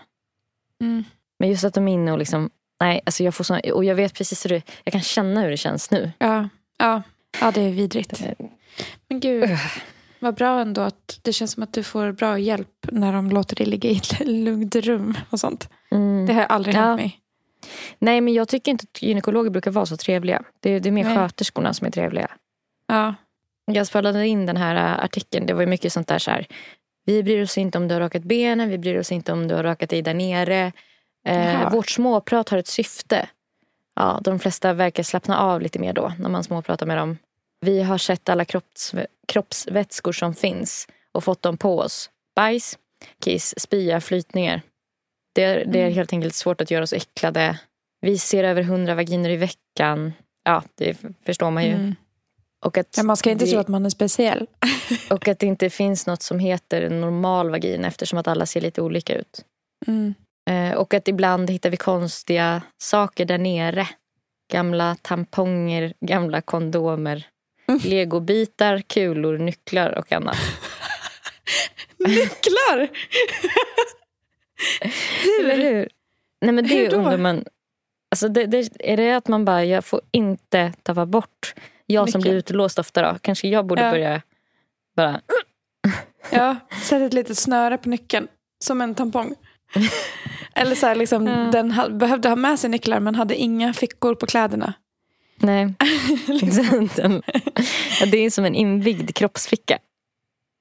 Mm. 0.81 1.03
men 1.39 1.49
just 1.49 1.63
att 1.63 1.73
de 1.73 1.87
är 1.87 1.93
inne 1.93 2.11
och 2.11 2.17
liksom, 2.17 2.49
nej 2.79 3.01
alltså 3.05 3.23
jag 3.23 3.35
får 3.35 3.43
sån, 3.43 3.59
och 3.73 3.85
jag 3.85 3.95
vet 3.95 4.13
precis 4.13 4.45
hur 4.45 4.49
det, 4.49 4.61
jag 4.83 4.91
kan 4.91 5.01
känna 5.01 5.41
hur 5.41 5.49
det 5.51 5.57
känns 5.57 5.91
nu. 5.91 6.11
Ja. 6.17 6.49
Ja. 6.77 7.01
Ja, 7.41 7.51
det 7.51 7.61
är 7.61 7.71
vidrigt. 7.71 8.23
Men 9.09 9.19
gud, 9.19 9.49
vad 10.19 10.35
bra 10.35 10.59
ändå 10.61 10.81
att 10.81 11.19
det 11.21 11.33
känns 11.33 11.51
som 11.51 11.63
att 11.63 11.73
du 11.73 11.83
får 11.83 12.11
bra 12.11 12.39
hjälp 12.39 12.69
när 12.91 13.13
de 13.13 13.29
låter 13.29 13.55
dig 13.55 13.65
ligga 13.65 13.89
i 13.89 13.97
ett 13.97 14.19
lugnt 14.27 14.75
rum 14.75 15.17
och 15.29 15.39
sånt. 15.39 15.69
Mm. 15.91 16.25
Det 16.25 16.33
har 16.33 16.43
aldrig 16.43 16.75
Ja. 16.75 16.79
hänt 16.81 17.01
mig. 17.01 17.19
Nej 17.99 18.21
men 18.21 18.33
jag 18.33 18.47
tycker 18.47 18.71
inte 18.71 18.85
att 18.93 19.01
gynekologer 19.01 19.49
brukar 19.49 19.71
vara 19.71 19.85
så 19.85 19.97
trevliga. 19.97 20.43
Det, 20.59 20.69
är- 20.69 20.79
det 20.79 20.89
är 20.89 20.91
mer 20.91 21.03
Nej. 21.03 21.15
sköterskorna 21.17 21.73
som 21.73 21.87
är 21.87 21.91
trevliga. 21.91 22.31
Ja. 22.87 23.15
Jag 23.65 23.87
spelade 23.87 24.27
in 24.27 24.45
den 24.45 24.57
här 24.57 24.75
äh, 24.75 25.03
artikeln. 25.03 25.45
Det 25.45 25.53
var 25.53 25.65
mycket 25.65 25.93
sånt 25.93 26.07
där 26.07 26.19
så 26.19 26.31
här. 26.31 26.47
Vi 27.05 27.23
bryr 27.23 27.43
oss 27.43 27.57
inte 27.57 27.77
om 27.77 27.87
du 27.87 27.93
har 27.95 28.01
rakat 28.01 28.23
benen. 28.23 28.69
Vi 28.69 28.77
bryr 28.77 28.99
oss 28.99 29.11
inte 29.11 29.31
om 29.33 29.47
du 29.47 29.55
har 29.55 29.63
rakat 29.63 29.89
dig 29.89 30.01
där 30.01 30.13
nere. 30.13 30.71
Eh, 31.27 31.71
vårt 31.71 31.89
småprat 31.89 32.49
har 32.49 32.57
ett 32.57 32.67
syfte. 32.67 33.29
Ja, 33.95 34.19
de 34.23 34.39
flesta 34.39 34.73
verkar 34.73 35.03
slappna 35.03 35.39
av 35.39 35.61
lite 35.61 35.79
mer 35.79 35.93
då 35.93 36.13
när 36.19 36.29
man 36.29 36.43
småpratar 36.43 36.85
med 36.85 36.97
dem. 36.97 37.17
Vi 37.61 37.81
har 37.83 37.97
sett 37.97 38.29
alla 38.29 38.45
kropps, 38.45 38.95
kroppsvätskor 39.27 40.11
som 40.11 40.33
finns 40.35 40.87
och 41.11 41.23
fått 41.23 41.41
dem 41.41 41.57
på 41.57 41.79
oss. 41.79 42.09
Bajs, 42.35 42.77
kiss, 43.23 43.53
spya, 43.59 44.01
flytningar. 44.01 44.61
Det 45.35 45.43
är, 45.43 45.65
det 45.65 45.79
är 45.79 45.83
Mm. 45.83 45.93
helt 45.93 46.13
enkelt 46.13 46.35
svårt 46.35 46.61
att 46.61 46.71
göra 46.71 46.83
oss 46.83 46.93
äcklade. 46.93 47.59
Vi 48.01 48.17
ser 48.17 48.43
över 48.43 48.61
hundra 48.63 48.95
vaginer 48.95 49.29
i 49.29 49.37
veckan. 49.37 50.13
Ja, 50.43 50.63
det 50.75 50.97
förstår 51.25 51.51
man 51.51 51.63
ju. 51.63 51.71
Mm. 51.71 51.95
Och 52.65 52.77
att 52.77 52.97
Ja, 52.97 53.03
man 53.03 53.17
ska 53.17 53.31
inte 53.31 53.45
det, 53.45 53.51
tro 53.51 53.59
att 53.59 53.67
man 53.67 53.85
är 53.85 53.89
speciell. 53.89 54.47
Och 55.09 55.27
att 55.27 55.39
det 55.39 55.45
inte 55.45 55.69
finns 55.69 56.07
något 56.07 56.21
som 56.21 56.39
heter 56.39 56.81
en 56.81 57.01
normal 57.01 57.49
vagina 57.49 57.87
eftersom 57.87 58.19
att 58.19 58.27
alla 58.27 58.45
ser 58.45 58.61
lite 58.61 58.81
olika 58.81 59.15
ut. 59.15 59.45
Mm. 59.87 60.13
Eh, 60.49 60.71
och 60.73 60.93
att 60.93 61.07
ibland 61.07 61.49
hittar 61.49 61.69
vi 61.69 61.77
konstiga 61.77 62.61
saker 62.77 63.25
där 63.25 63.37
nere. 63.37 63.87
Gamla 64.51 64.95
tamponger, 65.01 65.93
gamla 66.01 66.41
kondomer, 66.41 67.27
legobitar, 67.83 68.81
kulor, 68.81 69.37
nycklar 69.37 69.89
och 69.97 70.11
annat. 70.11 70.37
Nycklar! 71.97 72.89
Eller 75.39 75.57
hur? 75.57 75.89
Nej 76.41 76.51
men 76.53 76.65
Hur 76.65 76.83
det 76.83 76.89
då? 76.89 76.97
undrar 76.97 77.17
man. 77.17 77.45
Alltså 78.11 78.27
det, 78.27 78.45
det, 78.45 78.69
är 78.79 78.97
det 78.97 79.11
att 79.11 79.27
man 79.27 79.45
bara, 79.45 79.65
jag 79.65 79.85
får 79.85 80.01
inte 80.11 80.73
tappa 80.83 81.05
bort. 81.05 81.53
Jag 81.85 82.09
som 82.09 82.21
blir 82.21 82.33
utelåst 82.33 82.79
ofta 82.79 83.01
då. 83.01 83.17
Kanske 83.21 83.47
jag 83.47 83.65
borde 83.65 83.81
Ja. 83.81 83.91
börja 83.91 84.21
bara, 84.95 85.21
Ja, 86.31 86.55
sätt 86.83 87.01
ett 87.01 87.13
litet 87.13 87.37
snöre 87.37 87.77
på 87.77 87.89
nyckeln. 87.89 88.27
Som 88.63 88.81
en 88.81 88.95
tampong. 88.95 89.35
Eller 90.55 90.75
så 90.75 90.85
här, 90.87 90.95
liksom, 90.95 91.27
Ja. 91.27 91.35
den 91.51 91.71
ha, 91.71 91.89
behövde 91.89 92.29
ha 92.29 92.35
med 92.35 92.59
sig 92.59 92.69
nycklar 92.69 92.99
men 92.99 93.15
hade 93.15 93.35
inga 93.35 93.73
fickor 93.73 94.15
på 94.15 94.25
kläderna. 94.25 94.73
nej. 95.37 95.73
liksom. 96.27 97.21
ja, 97.99 98.05
det 98.11 98.17
är 98.17 98.29
som 98.29 98.45
en 98.45 98.55
inbyggd 98.55 99.15
kroppsficka. 99.15 99.77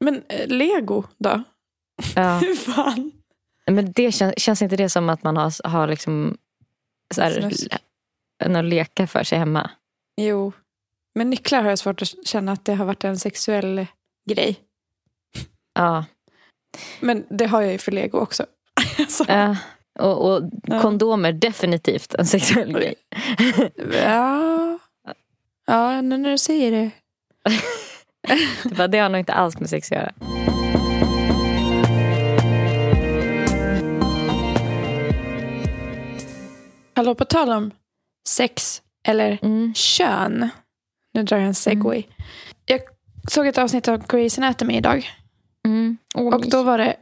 Men 0.00 0.22
eh, 0.28 0.46
lego 0.48 1.04
då? 1.18 1.42
Ja. 2.16 2.38
Hur 2.42 2.54
fan? 2.54 3.12
Men 3.66 3.92
det 3.92 4.12
känns, 4.12 4.34
känns 4.36 4.62
inte 4.62 4.76
det 4.76 4.88
som 4.88 5.08
att 5.08 5.22
man 5.22 5.36
har, 5.36 5.68
har 5.68 5.88
liksom 5.88 6.36
så 7.14 7.22
här, 7.22 7.40
Snusk. 7.40 7.74
något 8.46 8.64
leka 8.64 9.06
för 9.06 9.24
sig 9.24 9.38
hemma? 9.38 9.70
Jo. 10.16 10.52
Men 11.14 11.30
nycklar 11.30 11.62
har 11.62 11.68
jag 11.68 11.78
svårt 11.78 12.02
att 12.02 12.26
känna 12.26 12.52
att 12.52 12.64
det 12.64 12.74
har 12.74 12.84
varit 12.84 13.04
en 13.04 13.18
sexuell 13.18 13.86
grej. 14.30 14.56
Ja. 15.74 16.04
Men 17.00 17.24
det 17.30 17.46
har 17.46 17.62
jag 17.62 17.72
ju 17.72 17.78
för 17.78 17.92
lego 17.92 18.18
också. 18.18 18.46
Så, 19.08 19.24
ja. 19.28 19.56
Och, 19.98 20.30
och 20.32 20.42
Ja. 20.62 20.80
kondomer 20.80 21.32
definitivt 21.32 22.14
en 22.14 22.26
sexuell 22.26 22.72
grej. 22.72 22.94
ja. 24.04 24.78
ja, 25.66 26.00
nu 26.00 26.18
när 26.18 26.30
du 26.30 26.38
säger 26.38 26.70
det. 26.72 26.90
Det, 28.64 28.74
bara, 28.76 28.88
det 28.88 28.98
har 28.98 29.08
nog 29.08 29.18
inte 29.18 29.32
alls 29.32 29.60
med 29.60 29.70
sex 29.70 29.92
att 29.92 29.98
göra. 29.98 30.12
Hallå, 36.94 37.14
på 37.14 37.24
tal 37.24 37.52
om 37.52 37.70
sex 38.28 38.82
eller 39.08 39.38
Mm. 39.42 39.74
kön. 39.74 40.48
Nu 41.14 41.22
drar 41.22 41.36
jag 41.38 41.46
en 41.46 41.54
segway. 41.54 42.02
Jag 42.66 42.80
såg 43.30 43.46
ett 43.46 43.58
avsnitt 43.58 43.88
av 43.88 44.06
Grey's 44.06 44.38
Anatomy 44.38 44.76
idag. 44.76 45.06
Mm. 45.66 45.96
Och 46.14 46.48
då 46.50 46.62
var 46.62 46.78
det, 46.78 46.96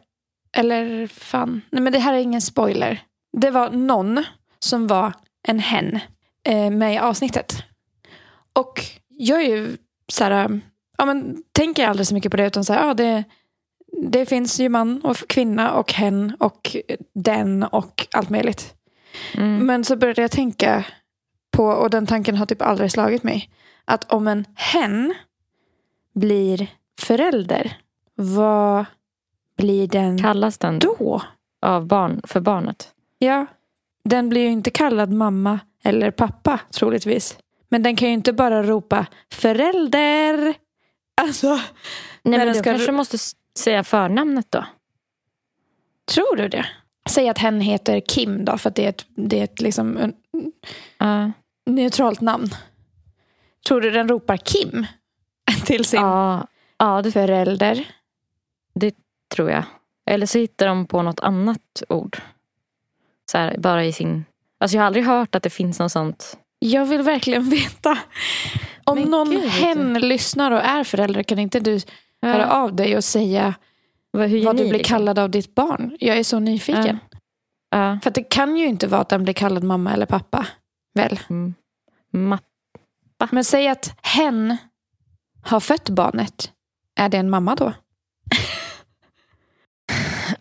eller 0.57 1.07
fan, 1.07 1.63
nej 1.71 1.83
men 1.83 1.93
det 1.93 1.99
här 1.99 2.15
är 2.15 2.19
ingen 2.19 2.41
spoiler. 2.41 3.03
Det 3.33 3.51
var 3.51 3.71
någon 3.71 4.25
som 4.59 4.87
var 4.87 5.13
en 5.49 5.59
hen 5.59 6.01
eh, 6.45 6.71
med 6.71 6.95
i 6.95 6.99
avsnittet. 6.99 7.65
Och 8.53 8.81
jag 9.09 9.43
är 9.43 9.57
ju 9.57 9.77
så 10.13 10.25
här, 10.25 10.61
ja 10.99 11.05
men 11.05 11.43
tänker 11.53 11.87
aldrig 11.87 12.07
så 12.07 12.15
mycket 12.15 12.31
på 12.31 12.37
det 12.37 12.47
utan 12.47 12.65
så 12.65 12.73
här, 12.73 12.87
ja 12.87 12.95
det, 12.95 13.25
det 14.03 14.27
finns 14.27 14.61
ju 14.61 14.69
man 14.69 15.01
och 15.01 15.17
kvinna 15.17 15.73
och 15.73 15.93
hen 15.93 16.37
och 16.39 16.77
den 17.15 17.63
och 17.63 18.07
allt 18.13 18.31
möjligt. 18.31 18.75
Mm. 19.35 19.67
Men 19.67 19.85
så 19.85 19.97
började 19.97 20.23
jag 20.23 20.31
tänka 20.31 20.85
på, 21.51 21.65
och 21.65 21.91
den 21.91 22.07
tanken 22.07 22.37
har 22.37 22.47
typ 22.47 22.63
aldrig 22.63 22.93
slagit 22.93 23.23
mig, 23.23 23.51
att 23.85 24.13
om 24.13 24.29
en 24.29 24.45
hen 24.55 25.15
blir 26.15 26.67
förälder, 27.01 27.77
vad 28.15 28.85
blir 29.61 29.87
den 29.89 30.19
Kallas 30.23 30.59
den 30.59 30.79
då? 30.79 31.23
av 31.63 31.87
barn 31.87 32.21
för 32.25 32.41
barnet? 32.41 32.93
Ja, 33.19 33.47
den 34.05 34.29
blir 34.29 34.41
ju 34.41 34.49
inte 34.49 34.71
kallad 34.71 35.13
mamma 35.13 35.59
eller 35.85 36.11
pappa 36.11 36.61
troligtvis. 36.71 37.39
Men 37.69 37.83
den 37.83 37.97
kan 37.97 38.09
ju 38.09 38.15
inte 38.15 38.33
bara 38.33 38.63
ropa 38.63 39.07
förälder. 39.33 40.55
Alltså, 41.21 41.49
Nej 41.49 41.61
men 42.23 42.33
den 42.41 42.49
du 42.49 42.55
ska- 42.55 42.63
kanske 42.71 42.93
måste 42.93 43.19
säga 43.59 43.85
förnamnet 43.85 44.47
då. 44.51 44.65
tror 46.13 46.37
du 46.37 46.49
det? 46.49 46.67
Säg 47.11 47.29
att 47.29 47.39
hen 47.39 47.61
heter 47.61 48.01
Kim 48.01 48.45
då, 48.45 48.59
för 48.59 48.69
att 48.71 48.75
det 48.77 48.85
är 48.85 48.89
ett, 48.89 49.07
det 49.15 49.41
är 49.41 49.45
ett 49.45 49.61
liksom 49.61 49.97
en, 49.97 50.15
Ja. 50.99 51.33
neutralt 51.67 52.21
namn. 52.21 52.49
Tror 53.69 53.81
du 53.81 53.91
den 53.91 54.09
ropar 54.09 54.37
Kim 54.37 54.87
till 55.67 55.85
sin 55.85 56.01
Ja, 56.01 56.47
ja 56.79 57.03
det 57.03 57.13
förälder? 57.13 57.87
Tror 59.35 59.51
jag. 59.51 59.65
Eller 60.11 60.27
så 60.27 60.39
hittar 60.39 60.67
de 60.67 60.87
på 60.87 61.03
något 61.03 61.21
annat 61.21 61.83
ord. 61.89 62.19
Så 63.31 63.39
här, 63.39 63.59
bara 63.59 63.85
i 63.85 63.93
sin... 63.93 64.25
Alltså 64.61 64.77
jag 64.77 64.83
har 64.83 64.87
aldrig 64.87 65.05
hört 65.05 65.35
att 65.35 65.43
det 65.43 65.51
finns 65.51 65.79
något 65.79 65.93
sånt. 65.93 66.39
Jag 66.59 66.87
vill 66.87 67.03
verkligen 67.03 67.43
veta. 67.51 67.99
Om 68.85 68.99
Men 68.99 69.11
någon 69.11 69.31
gud, 69.31 69.45
hen 69.49 69.95
lyssnar 69.95 70.51
och 70.51 70.61
är 70.61 70.85
förälder, 70.85 71.23
kan 71.23 71.39
inte 71.39 71.61
du 71.61 71.81
höra 72.23 72.51
av 72.53 72.75
dig 72.77 72.97
och 72.97 73.05
säga 73.05 73.55
Vad, 74.11 74.31
vad 74.31 74.57
du 74.57 74.63
blir 74.63 74.73
liksom? 74.79 74.97
kallad 74.97 75.19
av 75.19 75.31
ditt 75.31 75.55
barn? 75.55 75.97
Jag 76.01 76.19
är 76.19 76.25
så 76.25 76.39
nyfiken. 76.39 76.99
Ja. 77.71 77.99
För 78.03 78.11
att 78.11 78.15
det 78.15 78.23
kan 78.23 78.57
ju 78.57 78.67
inte 78.67 78.87
vara 78.87 79.01
att 79.01 79.09
den 79.09 79.23
blir 79.23 79.35
kallad 79.35 79.65
mamma 79.65 79.93
eller 79.93 80.07
pappa. 80.07 80.47
Väl? 80.95 81.21
Mm. 81.31 81.55
Ma- 82.13 82.39
Men 83.31 83.45
säg 83.45 83.69
att 83.69 83.95
hen 84.03 84.57
har 85.43 85.61
fött 85.61 85.89
barnet. 85.89 86.53
Är 86.97 87.09
det 87.09 87.19
en 87.19 87.31
mamma 87.31 87.55
då? 87.55 87.73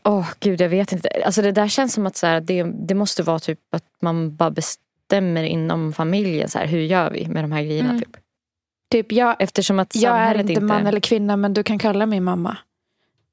Åh 0.03 0.27
gud, 0.39 0.61
jag 0.61 0.69
vet 0.69 0.91
inte. 0.91 1.09
Alltså 1.25 1.41
det 1.41 1.51
där 1.51 1.67
känns 1.67 1.93
som 1.93 2.05
att 2.05 2.15
så 2.15 2.27
här, 2.27 2.41
det, 2.41 2.63
det 2.63 2.95
måste 2.95 3.23
vara 3.23 3.39
typ 3.39 3.59
att 3.71 3.83
man 4.01 4.35
bara 4.35 4.51
bestämmer 4.51 5.43
inom 5.43 5.93
familjen. 5.93 6.49
Så 6.49 6.59
här, 6.59 6.67
hur 6.67 6.79
gör 6.81 7.11
vi 7.11 7.27
med 7.27 7.43
de 7.43 7.51
här 7.51 7.63
grejerna? 7.63 7.89
Mm. 7.89 8.01
Typ. 8.01 8.17
Typ 8.91 9.11
jag, 9.11 9.35
Eftersom 9.39 9.79
att 9.79 9.95
jag 9.95 10.17
är 10.17 10.25
samhället 10.25 10.49
inte 10.49 10.61
man 10.61 10.87
eller 10.87 10.99
kvinna 10.99 11.37
men 11.37 11.53
du 11.53 11.63
kan 11.63 11.79
kalla 11.79 12.05
mig 12.05 12.19
mamma. 12.19 12.57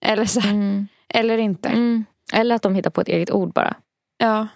Eller, 0.01 0.25
så, 0.25 0.41
Mm. 0.41 0.89
eller 1.09 1.39
inte. 1.39 1.69
Mm. 1.69 2.05
Eller 2.33 2.55
att 2.57 2.63
de 2.63 2.75
hittar 2.75 2.91
på 2.91 3.01
ett 3.01 3.09
eget 3.09 3.31
ord 3.31 3.53
bara. 3.53 3.77
Ja. 4.19 4.47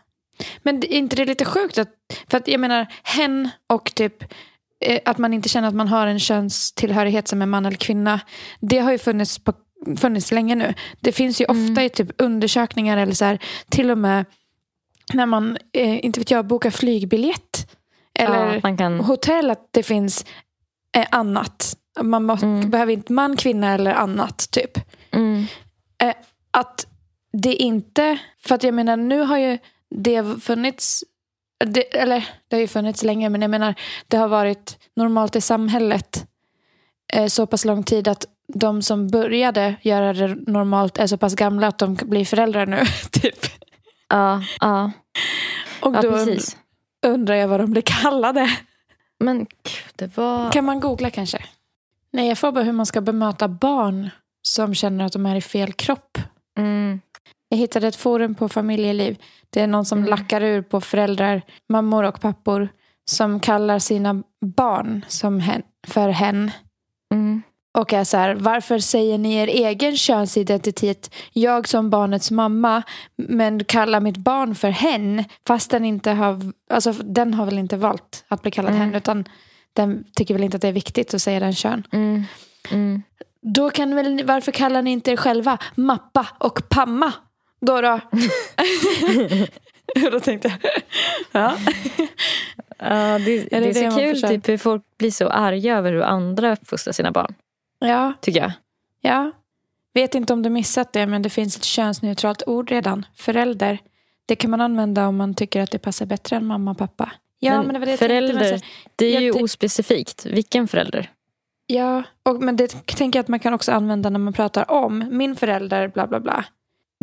Men 0.63 0.81
det- 0.81 0.95
är 0.95 0.99
inte 0.99 1.17
det 1.17 1.25
lite 1.25 1.45
sjukt? 1.45 1.79
Att, 1.79 1.89
för 2.31 2.39
att 2.39 2.49
jag 2.49 2.61
menar, 2.61 2.87
hen 3.03 3.49
och 3.67 3.95
typ 3.95 4.25
eh, 4.81 5.01
att 5.05 5.19
man 5.19 5.35
inte 5.35 5.49
känner 5.49 5.69
att 5.69 5.75
man 5.75 5.89
har 5.89 6.07
en 6.07 6.19
könstillhörighet 6.21 7.29
som 7.29 7.43
är 7.43 7.47
man 7.47 7.67
eller 7.67 7.77
kvinna. 7.77 8.21
Det 8.61 8.79
har 8.79 8.93
ju 8.93 8.99
funnits, 8.99 9.39
på, 9.39 9.53
funnits 9.97 10.33
länge 10.33 10.55
nu. 10.55 10.75
Det 11.01 11.13
finns 11.13 11.41
ju 11.41 11.45
Mm. 11.49 11.71
ofta 11.71 11.85
i 11.85 11.89
typ 11.89 12.11
undersökningar 12.19 12.97
eller 12.97 13.15
så 13.15 13.25
här, 13.25 13.39
till 13.69 13.91
och 13.91 13.99
med 13.99 14.25
när 15.13 15.27
man, 15.27 15.59
eh, 15.73 16.05
inte 16.05 16.21
vet 16.21 16.31
jag, 16.31 16.47
bokar 16.47 16.71
flygbiljett. 16.71 17.71
Eller 18.15 18.61
ja, 18.65 18.77
kan... 18.77 19.01
hotell 19.01 19.51
att 19.51 19.69
det 19.71 19.83
finns 19.83 20.25
eh, 20.97 21.07
annat. 21.11 21.77
Man 22.03 22.25
måste, 22.25 22.47
Mm. 22.47 22.71
behöver 22.71 22.93
inte 22.93 23.13
man, 23.13 23.37
kvinna 23.37 23.75
eller 23.75 23.95
annat 23.95 24.51
typ 24.51 24.79
Mm. 25.13 25.45
att 26.51 26.87
det 27.33 27.55
inte, 27.55 28.19
för 28.39 28.55
att 28.55 28.63
jag 28.63 28.75
menar 28.75 28.97
nu 28.97 29.21
har 29.21 29.39
ju 29.39 29.59
det 29.91 30.43
funnits, 30.43 31.05
det, 31.67 31.81
eller 31.99 32.29
det 32.49 32.57
har 32.57 32.61
ju 32.61 32.67
funnits 32.67 33.03
länge 33.03 33.29
men 33.29 33.43
jag 33.43 33.51
menar 33.51 33.75
det 34.09 34.17
har 34.17 34.29
varit 34.29 34.79
normalt 34.97 35.37
i 35.37 35.41
samhället 35.41 36.27
eh, 37.13 37.27
så 37.27 37.47
pass 37.47 37.65
lång 37.65 37.83
tid 37.83 38.09
att 38.09 38.25
de 38.55 38.83
som 38.83 39.09
började 39.09 39.75
göra 39.83 40.13
det 40.13 40.35
normalt 40.47 40.99
är 40.99 41.07
så 41.07 41.17
pass 41.17 41.35
gamla 41.35 41.67
att 41.67 41.79
de 41.79 41.95
blir 41.95 42.25
föräldrar 42.25 42.67
nu. 42.67 42.83
typ. 43.11 43.39
Ja, 44.09 44.43
ja. 44.61 44.93
Och 45.81 45.95
ja 45.97 46.03
då 46.03 46.11
precis. 46.11 46.57
undrar 47.07 47.35
jag 47.35 47.49
vad 47.49 47.61
de 47.61 47.71
blir 47.71 47.83
kallade. 47.83 48.51
Men 49.19 49.47
det 49.97 50.17
var... 50.17 50.53
Kan 50.53 50.65
man 50.65 50.81
googla 50.81 51.11
kanske? 51.11 51.39
Nej, 52.13 52.29
jag 52.29 52.39
får 52.39 52.53
bara 52.53 52.65
hur 52.65 52.73
man 52.73 52.87
ska 52.87 53.01
bemöta 53.01 53.49
barn 53.49 54.11
som 54.43 54.75
känner 54.75 55.05
att 55.05 55.13
de 55.13 55.27
är 55.27 55.37
i 55.37 55.41
fel 55.41 55.73
kropp. 55.73 56.19
Mm. 56.59 57.01
Jag 57.49 57.59
hittade 57.59 57.89
ett 57.89 57.97
forum 57.97 58.35
på 58.35 58.49
familjeliv. 58.49 59.19
Det 59.51 59.61
är 59.61 59.67
någon 59.67 59.85
som 59.85 59.99
Mm. 59.99 60.11
lackar 60.11 60.41
ur 60.41 60.63
på 60.63 60.81
föräldrar, 60.81 61.43
mammor 61.69 62.05
och 62.05 62.21
pappor 62.21 62.69
som 63.05 63.41
kallar 63.41 63.79
sina 63.79 64.23
barn 64.41 65.05
som 65.09 65.41
hen, 65.41 65.63
för 65.87 66.09
hen. 66.09 66.51
Mm. 67.15 67.43
Och 67.73 67.93
är 67.93 68.05
så 68.05 68.17
här, 68.17 68.35
varför 68.35 68.79
säger 68.79 69.19
ni 69.19 69.35
er 69.35 69.47
egen 69.47 69.97
könsidentitet, 69.97 71.15
jag 71.33 71.69
som 71.69 71.91
barnets 71.91 72.31
mamma, 72.31 72.83
men 73.17 73.65
kallar 73.65 74.01
mitt 74.01 74.17
barn 74.17 74.55
för 74.55 74.69
hen, 74.71 75.25
fast 75.47 75.71
den 75.71 75.85
inte 75.85 76.11
har, 76.11 76.53
alltså 76.71 76.93
den 76.93 77.35
har 77.35 77.45
väl 77.45 77.59
inte 77.59 77.77
valt 77.77 78.25
att 78.29 78.43
bli 78.43 78.51
kallad 78.51 78.75
Mm. 78.75 78.81
hen, 78.87 78.95
utan 78.95 79.25
den 79.73 80.05
tycker 80.15 80.35
väl 80.35 80.45
inte 80.45 80.57
att 80.57 80.63
det 80.63 80.69
är 80.69 80.73
viktigt 80.73 81.15
att 81.15 81.23
säga 81.23 81.41
den 81.41 81.55
kön. 81.55 81.87
Mm. 81.93 82.25
Mm. 82.71 83.03
Då 83.43 83.71
kan 83.71 83.95
väl, 83.95 84.25
varför 84.25 84.53
kallar 84.53 84.83
ni 84.83 84.91
inte 84.91 85.11
er 85.11 85.17
själva 85.17 85.59
Mappa 85.75 86.27
och 86.39 86.69
Pamma? 86.69 87.13
Då 87.61 87.81
då? 87.81 88.01
då 90.11 90.21
tänkte 90.21 90.49
jag. 90.49 90.73
Ja. 91.33 91.57
Ja, 92.83 93.19
det, 93.19 93.39
det, 93.39 93.61
det 93.61 93.81
är 93.81 93.91
så 93.91 93.99
kul 93.99 94.23
typ, 94.23 94.49
hur 94.49 94.59
folk 94.59 94.83
blir 94.99 95.11
så 95.11 95.29
arga 95.29 95.79
över 95.79 95.93
hur 95.93 96.03
andra 96.03 96.53
uppfostrar 96.53 96.93
sina 96.93 97.11
barn. 97.11 97.35
Ja, 97.89 98.13
Tycker 98.21 98.41
jag. 98.41 98.53
ja. 99.01 99.33
Vet 99.95 100.15
inte 100.15 100.33
om 100.33 100.43
du 100.43 100.51
missat 100.51 100.93
det, 100.93 101.07
men 101.07 101.23
det 101.23 101.31
finns 101.31 101.57
ett 101.57 101.65
könsneutralt 101.65 102.43
ord 102.47 102.71
redan. 102.71 103.07
Förälder. 103.15 103.79
Det 104.27 104.37
kan 104.37 104.51
man 104.51 104.61
använda 104.61 105.09
om 105.09 105.17
man 105.17 105.35
tycker 105.35 105.61
att 105.63 105.71
det 105.71 105.79
passar 105.79 106.07
bättre 106.07 106.37
än 106.37 106.47
mamma 106.47 106.71
och 106.71 106.79
pappa. 106.79 107.13
Ja, 107.39 107.63
men, 107.63 107.67
Men 107.67 107.81
det 107.81 107.87
det 107.87 107.91
jag 107.91 107.99
tänkte, 107.99 108.15
men 108.15 108.29
förälder, 108.39 108.59
så- 108.59 108.65
det 108.97 109.07
är 109.07 109.15
jag 109.15 109.23
ju 109.23 109.33
ty- 109.33 109.43
ospecifikt. 109.43 110.27
Vilken 110.27 110.69
förälder? 110.69 111.11
Ja, 111.67 112.03
och, 112.23 112.43
men 112.43 112.57
det 112.57 112.87
tänker 112.87 113.19
jag 113.19 113.25
att 113.25 113.29
man 113.29 113.39
kan 113.41 113.55
också 113.55 113.73
använda 113.73 114.11
när 114.11 114.19
man 114.19 114.33
pratar 114.33 114.71
om 114.71 115.05
min 115.11 115.37
förälder, 115.37 115.89
bla 115.89 116.07
bla 116.07 116.21
bla. 116.21 116.45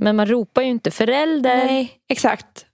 Men 0.02 0.16
man 0.16 0.26
ropar 0.26 0.62
ju 0.62 0.68
inte 0.68 0.92
förälder. 0.92 1.58
Nej, 1.66 1.92
exakt. 2.08 2.66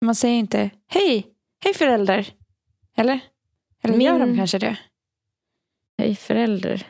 Man 0.00 0.14
säger 0.14 0.36
inte 0.38 0.70
hej, 0.88 1.26
hej 1.64 1.74
förälder. 1.74 2.28
Eller? 2.96 3.20
Eller 3.82 3.98
gör 3.98 4.18
de 4.18 4.26
Min- 4.26 4.36
kanske 4.36 4.58
det? 4.58 4.76
Hej 5.98 6.16
förälder. 6.16 6.86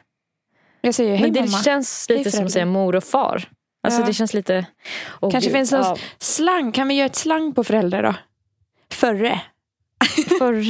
Jag 0.85 0.94
säger 0.94 1.11
hej 1.16 1.20
Men 1.20 1.33
det 1.33 1.40
mamma. 1.40 1.62
känns 1.62 2.09
lite 2.09 2.31
som 2.31 2.44
att 2.47 2.53
säga 2.53 2.66
mor 2.66 2.97
och 2.97 3.05
far. 3.05 3.49
Alltså 3.83 4.01
Ja. 4.01 4.07
det 4.07 4.12
känns 4.12 4.35
lite... 4.35 4.66
Åh, 5.20 5.31
Kanske 5.31 5.51
gud. 5.51 5.57
finns 5.59 5.73
någon 5.73 5.81
Ja, 5.83 5.97
slang. 6.18 6.73
Kan 6.73 6.88
vi 6.88 6.94
göra 6.94 7.07
ett 7.07 7.16
slang 7.16 7.55
på 7.55 7.64
förälder 7.64 8.03
då? 8.03 8.14
Förre. 8.92 9.40
förr. 10.38 10.62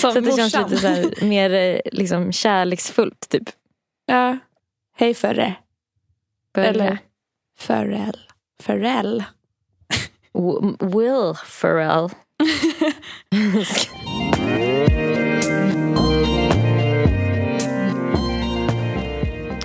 Som 0.00 0.12
Så 0.12 0.18
att 0.18 0.24
det 0.24 0.36
känns 0.36 0.56
lite 0.70 0.76
så 0.76 0.86
här, 0.86 1.24
mer 1.24 1.50
eh, 1.54 1.80
liksom, 1.92 2.32
kärleksfullt 2.32 3.28
typ. 3.28 3.48
Ja. 4.06 4.38
Hej 4.96 5.14
förre. 5.14 5.54
Förre. 6.54 6.66
Eller. 6.66 6.98
Förräll. 8.62 9.24
W- 10.34 10.76
Will 10.80 11.34
Ferrell. 11.46 12.10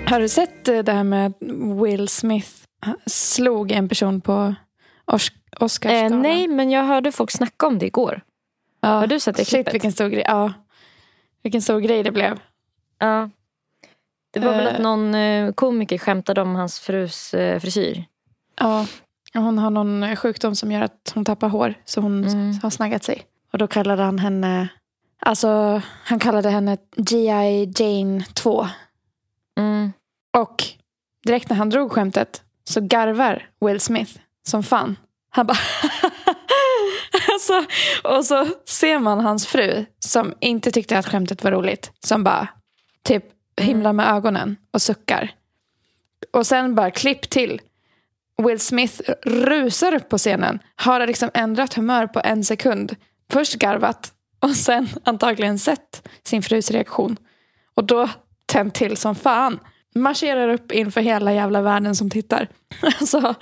Har 0.09 0.19
du 0.19 0.29
sett 0.29 0.67
eh, 0.67 0.79
det 0.79 0.91
här 0.91 1.03
med 1.03 1.33
Will 1.81 2.07
Smith 2.07 2.49
slog 3.05 3.71
en 3.71 3.89
person 3.89 4.21
på 4.21 4.55
eh, 5.11 5.15
Oscarsgalan? 5.59 6.21
nej, 6.21 6.47
men 6.47 6.69
jag 6.71 6.83
hörde 6.83 7.11
folk 7.11 7.31
snacka 7.31 7.67
om 7.67 7.79
det 7.79 7.85
igår. 7.85 8.21
Ja. 8.81 8.89
Har 8.89 9.07
du 9.07 9.19
sett 9.19 9.35
det 9.35 9.45
Shit, 9.45 9.49
klippet? 9.53 9.73
vilken 9.73 9.91
stor 9.91 10.07
grej. 10.09 10.23
Ja. 10.27 10.53
Vilken 11.43 11.61
stor 11.61 11.79
grej 11.79 12.03
det 12.03 12.11
blev. 12.11 12.39
Ja. 12.99 13.29
Det 14.33 14.39
var 14.39 14.51
väl 14.53 14.67
Eh. 14.67 14.73
att 14.75 14.81
någon 14.81 15.15
eh, 15.15 15.51
komiker 15.51 15.97
skämtade 15.97 16.41
om 16.41 16.55
hans 16.55 16.79
frus 16.79 17.33
eh, 17.33 17.59
frisyr. 17.59 18.03
Ja. 18.59 18.85
Hon 19.33 19.57
har 19.57 19.69
någon 19.69 20.15
sjukdom 20.15 20.55
som 20.55 20.71
gör 20.71 20.81
att 20.81 21.11
hon 21.15 21.25
tappar 21.25 21.49
hår. 21.49 21.73
Så 21.85 22.01
hon 22.01 22.23
Mm. 22.27 22.59
har 22.63 22.69
snaggat 22.69 23.03
sig. 23.03 23.21
Och 23.53 23.57
då 23.57 23.67
kallade 23.67 24.03
han 24.03 24.19
henne... 24.19 24.67
Alltså, 25.19 25.81
han 26.03 26.19
kallade 26.19 26.49
henne 26.49 26.77
G.I. 26.97 27.73
Jane 27.75 28.23
2. 28.33 28.67
Mm. 29.57 29.93
Och 30.37 30.63
direkt 31.25 31.49
när 31.49 31.57
han 31.57 31.69
drog 31.69 31.91
skämtet 31.91 32.43
så 32.63 32.81
garvar 32.81 33.49
Will 33.61 33.79
Smith 33.79 34.11
som 34.47 34.63
fan. 34.63 34.97
Han 35.29 35.47
bara... 35.47 35.57
alltså, 37.33 37.65
och 38.03 38.25
så 38.25 38.47
ser 38.65 38.99
man 38.99 39.19
hans 39.19 39.47
fru 39.47 39.85
som 39.99 40.33
inte 40.39 40.71
tyckte 40.71 40.97
att 40.97 41.07
skämtet 41.07 41.43
var 41.43 41.51
roligt. 41.51 41.91
Som 41.99 42.23
bara 42.23 42.47
typ 43.03 43.25
himlar 43.61 43.93
med 43.93 44.09
ögonen 44.09 44.57
och 44.71 44.81
suckar. 44.81 45.31
Och 46.33 46.47
sen 46.47 46.75
bara 46.75 46.91
klipp 46.91 47.29
till. 47.29 47.61
Will 48.37 48.59
Smith 48.59 49.01
rusar 49.25 49.95
upp 49.95 50.09
på 50.09 50.17
scenen. 50.17 50.59
Har 50.75 51.07
liksom 51.07 51.31
ändrat 51.33 51.73
humör 51.73 52.07
på 52.07 52.21
en 52.23 52.43
sekund. 52.43 52.95
Först 53.31 53.55
garvat 53.55 54.13
och 54.39 54.55
sen 54.55 54.89
antagligen 55.03 55.59
sett 55.59 56.07
sin 56.23 56.43
frus 56.43 56.71
reaktion. 56.71 57.17
Och 57.75 57.83
då 57.83 58.09
tänt 58.45 58.73
till 58.75 58.97
som 58.97 59.15
fan. 59.15 59.59
Marscherar 59.95 60.49
upp 60.49 60.71
inför 60.71 61.01
hela 61.01 61.33
jävla 61.33 61.61
världen 61.61 61.95
som 61.95 62.09
tittar. 62.09 62.47
Alltså, 62.99 63.35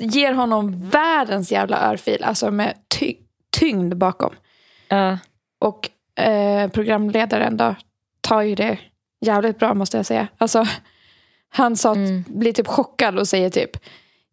ger 0.00 0.32
honom 0.32 0.88
världens 0.90 1.52
jävla 1.52 1.90
örfil. 1.92 2.24
Alltså 2.24 2.50
med 2.50 2.74
ty- 2.98 3.16
tyngd 3.56 3.96
bakom. 3.96 4.34
Ja. 4.88 5.18
Och 5.58 5.90
eh, 6.24 6.70
programledaren 6.70 7.56
då 7.56 7.74
tar 8.20 8.42
ju 8.42 8.54
det 8.54 8.78
jävligt 9.20 9.58
bra 9.58 9.74
måste 9.74 9.96
jag 9.96 10.06
säga. 10.06 10.28
Alltså, 10.38 10.66
han 11.48 11.76
sa, 11.76 11.94
Mm. 11.94 12.24
blir 12.28 12.52
typ 12.52 12.66
chockad 12.66 13.18
och 13.18 13.28
säger 13.28 13.50
typ 13.50 13.70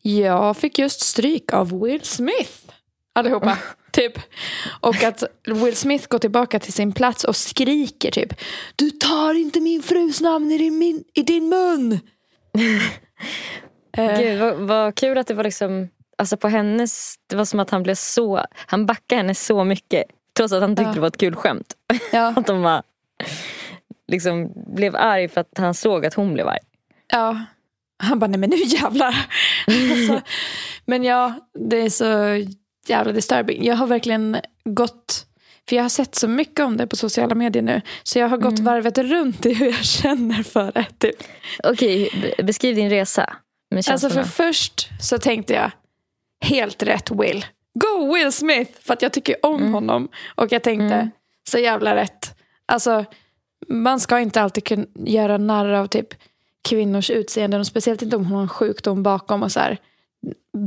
Jag 0.02 0.58
fick 0.58 0.80
just 0.80 1.02
stryk 1.02 1.54
av 1.54 1.80
Will 1.82 2.02
Smith. 2.04 2.71
Allihopa. 3.14 3.58
typ. 3.92 4.14
Och 4.80 5.04
att 5.04 5.24
Will 5.48 5.76
Smith 5.76 6.08
går 6.08 6.20
tillbaka 6.20 6.60
till 6.60 6.74
sin 6.74 6.92
plats 6.94 7.24
och 7.24 7.36
skriker 7.36 8.12
typ 8.12 8.34
Du 8.76 8.90
tar 8.90 9.34
inte 9.34 9.62
min 9.62 9.84
frus 9.84 10.22
namn 10.22 10.52
i 10.52 10.58
din, 10.58 10.78
min, 10.78 11.04
i 11.14 11.22
din 11.24 11.50
mun. 11.50 12.00
Gud, 14.18 14.40
vad, 14.40 14.56
vad 14.56 14.96
kul 14.96 15.18
att 15.18 15.28
det 15.28 15.34
var 15.34 15.44
liksom, 15.44 15.90
alltså 16.18 16.38
på 16.38 16.48
hennes, 16.48 17.16
det 17.28 17.36
var 17.36 17.46
som 17.46 17.60
att 17.60 17.70
han 17.70 17.84
blev 17.84 17.96
så, 17.96 18.46
han 18.56 18.86
backade 18.86 19.20
henne 19.22 19.36
så 19.36 19.64
mycket. 19.64 20.04
Trots 20.38 20.54
att 20.54 20.62
han 20.62 20.76
tyckte 20.76 20.90
Ja. 20.90 20.94
det 20.94 21.00
var 21.00 21.08
ett 21.08 21.18
kul 21.18 21.36
skämt. 21.36 21.74
ja, 22.12 22.34
Att 22.36 22.48
de 22.48 22.64
bara, 22.64 22.84
liksom 24.08 24.52
blev 24.76 24.96
arg 24.96 25.28
för 25.28 25.42
att 25.42 25.58
han 25.58 25.74
såg 25.74 26.06
att 26.06 26.14
hon 26.14 26.34
blev 26.34 26.48
arg. 26.48 26.60
ja. 27.12 27.46
Han 28.04 28.20
bara, 28.20 28.28
nej 28.28 28.40
men 28.40 28.50
nu 28.50 28.56
jävlar. 28.56 29.26
alltså, 29.68 30.22
men 30.86 31.04
ja, 31.04 31.34
det 31.70 31.78
är 31.78 31.90
så 31.90 32.06
jävla 32.88 33.12
disturbing. 33.12 33.64
Jag 33.66 33.76
har 33.76 33.88
verkligen 33.88 34.38
gått, 34.64 35.26
för 35.70 35.76
jag 35.76 35.84
har 35.84 35.90
sett 35.90 36.16
så 36.16 36.28
mycket 36.28 36.60
om 36.66 36.78
det 36.78 36.88
på 36.88 36.96
sociala 36.96 37.36
medier 37.36 37.64
nu. 37.64 37.82
Så 38.04 38.20
jag 38.20 38.30
har 38.30 38.38
gått 38.38 38.60
varvet 38.60 38.98
runt 38.98 39.46
i 39.46 39.54
hur 39.54 39.66
jag 39.66 39.86
känner 39.86 40.44
för 40.44 40.72
det. 40.72 40.86
Typ. 40.98 41.16
Okej, 41.64 42.10
be- 42.38 42.44
beskriv 42.44 42.76
din 42.76 42.90
resa. 42.90 43.34
Alltså 43.94 44.10
för 44.10 44.24
först 44.24 44.90
så 45.02 45.18
tänkte 45.18 45.54
jag, 45.54 45.72
helt 46.46 46.84
rätt 46.84 47.12
Will. 47.12 47.46
Go 47.74 48.14
Will 48.16 48.32
Smith! 48.32 48.72
För 48.82 48.94
att 48.94 49.02
jag 49.02 49.14
tycker 49.14 49.46
om 49.46 49.74
honom. 49.74 50.10
Och 50.36 50.52
jag 50.52 50.64
tänkte, 50.64 50.96
Mm. 50.96 51.10
så 51.50 51.58
jävla 51.60 51.96
rätt. 51.96 52.38
Alltså, 52.66 53.06
man 53.68 54.00
ska 54.00 54.20
inte 54.20 54.42
alltid 54.42 54.66
kunna 54.66 54.86
göra 55.06 55.38
narr 55.38 55.70
av 55.74 55.88
typ 55.88 56.08
kvinnors 56.70 57.10
utseenden. 57.10 57.60
Och 57.60 57.68
speciellt 57.68 58.02
inte 58.02 58.16
om 58.16 58.26
hon 58.26 58.36
har 58.36 58.42
en 58.42 58.50
sjukdom 58.50 59.04
bakom. 59.04 59.44
och 59.44 59.52
så 59.52 59.60
här. 59.60 59.78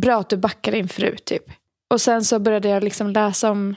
Bra 0.00 0.20
att 0.20 0.28
du 0.30 0.36
backar 0.36 0.72
din 0.72 0.88
fru 0.88 1.16
typ. 1.16 1.44
Och 1.94 2.00
sen 2.00 2.24
så 2.24 2.38
började 2.38 2.68
jag 2.68 2.84
liksom 2.84 3.10
läsa 3.10 3.50
om 3.50 3.74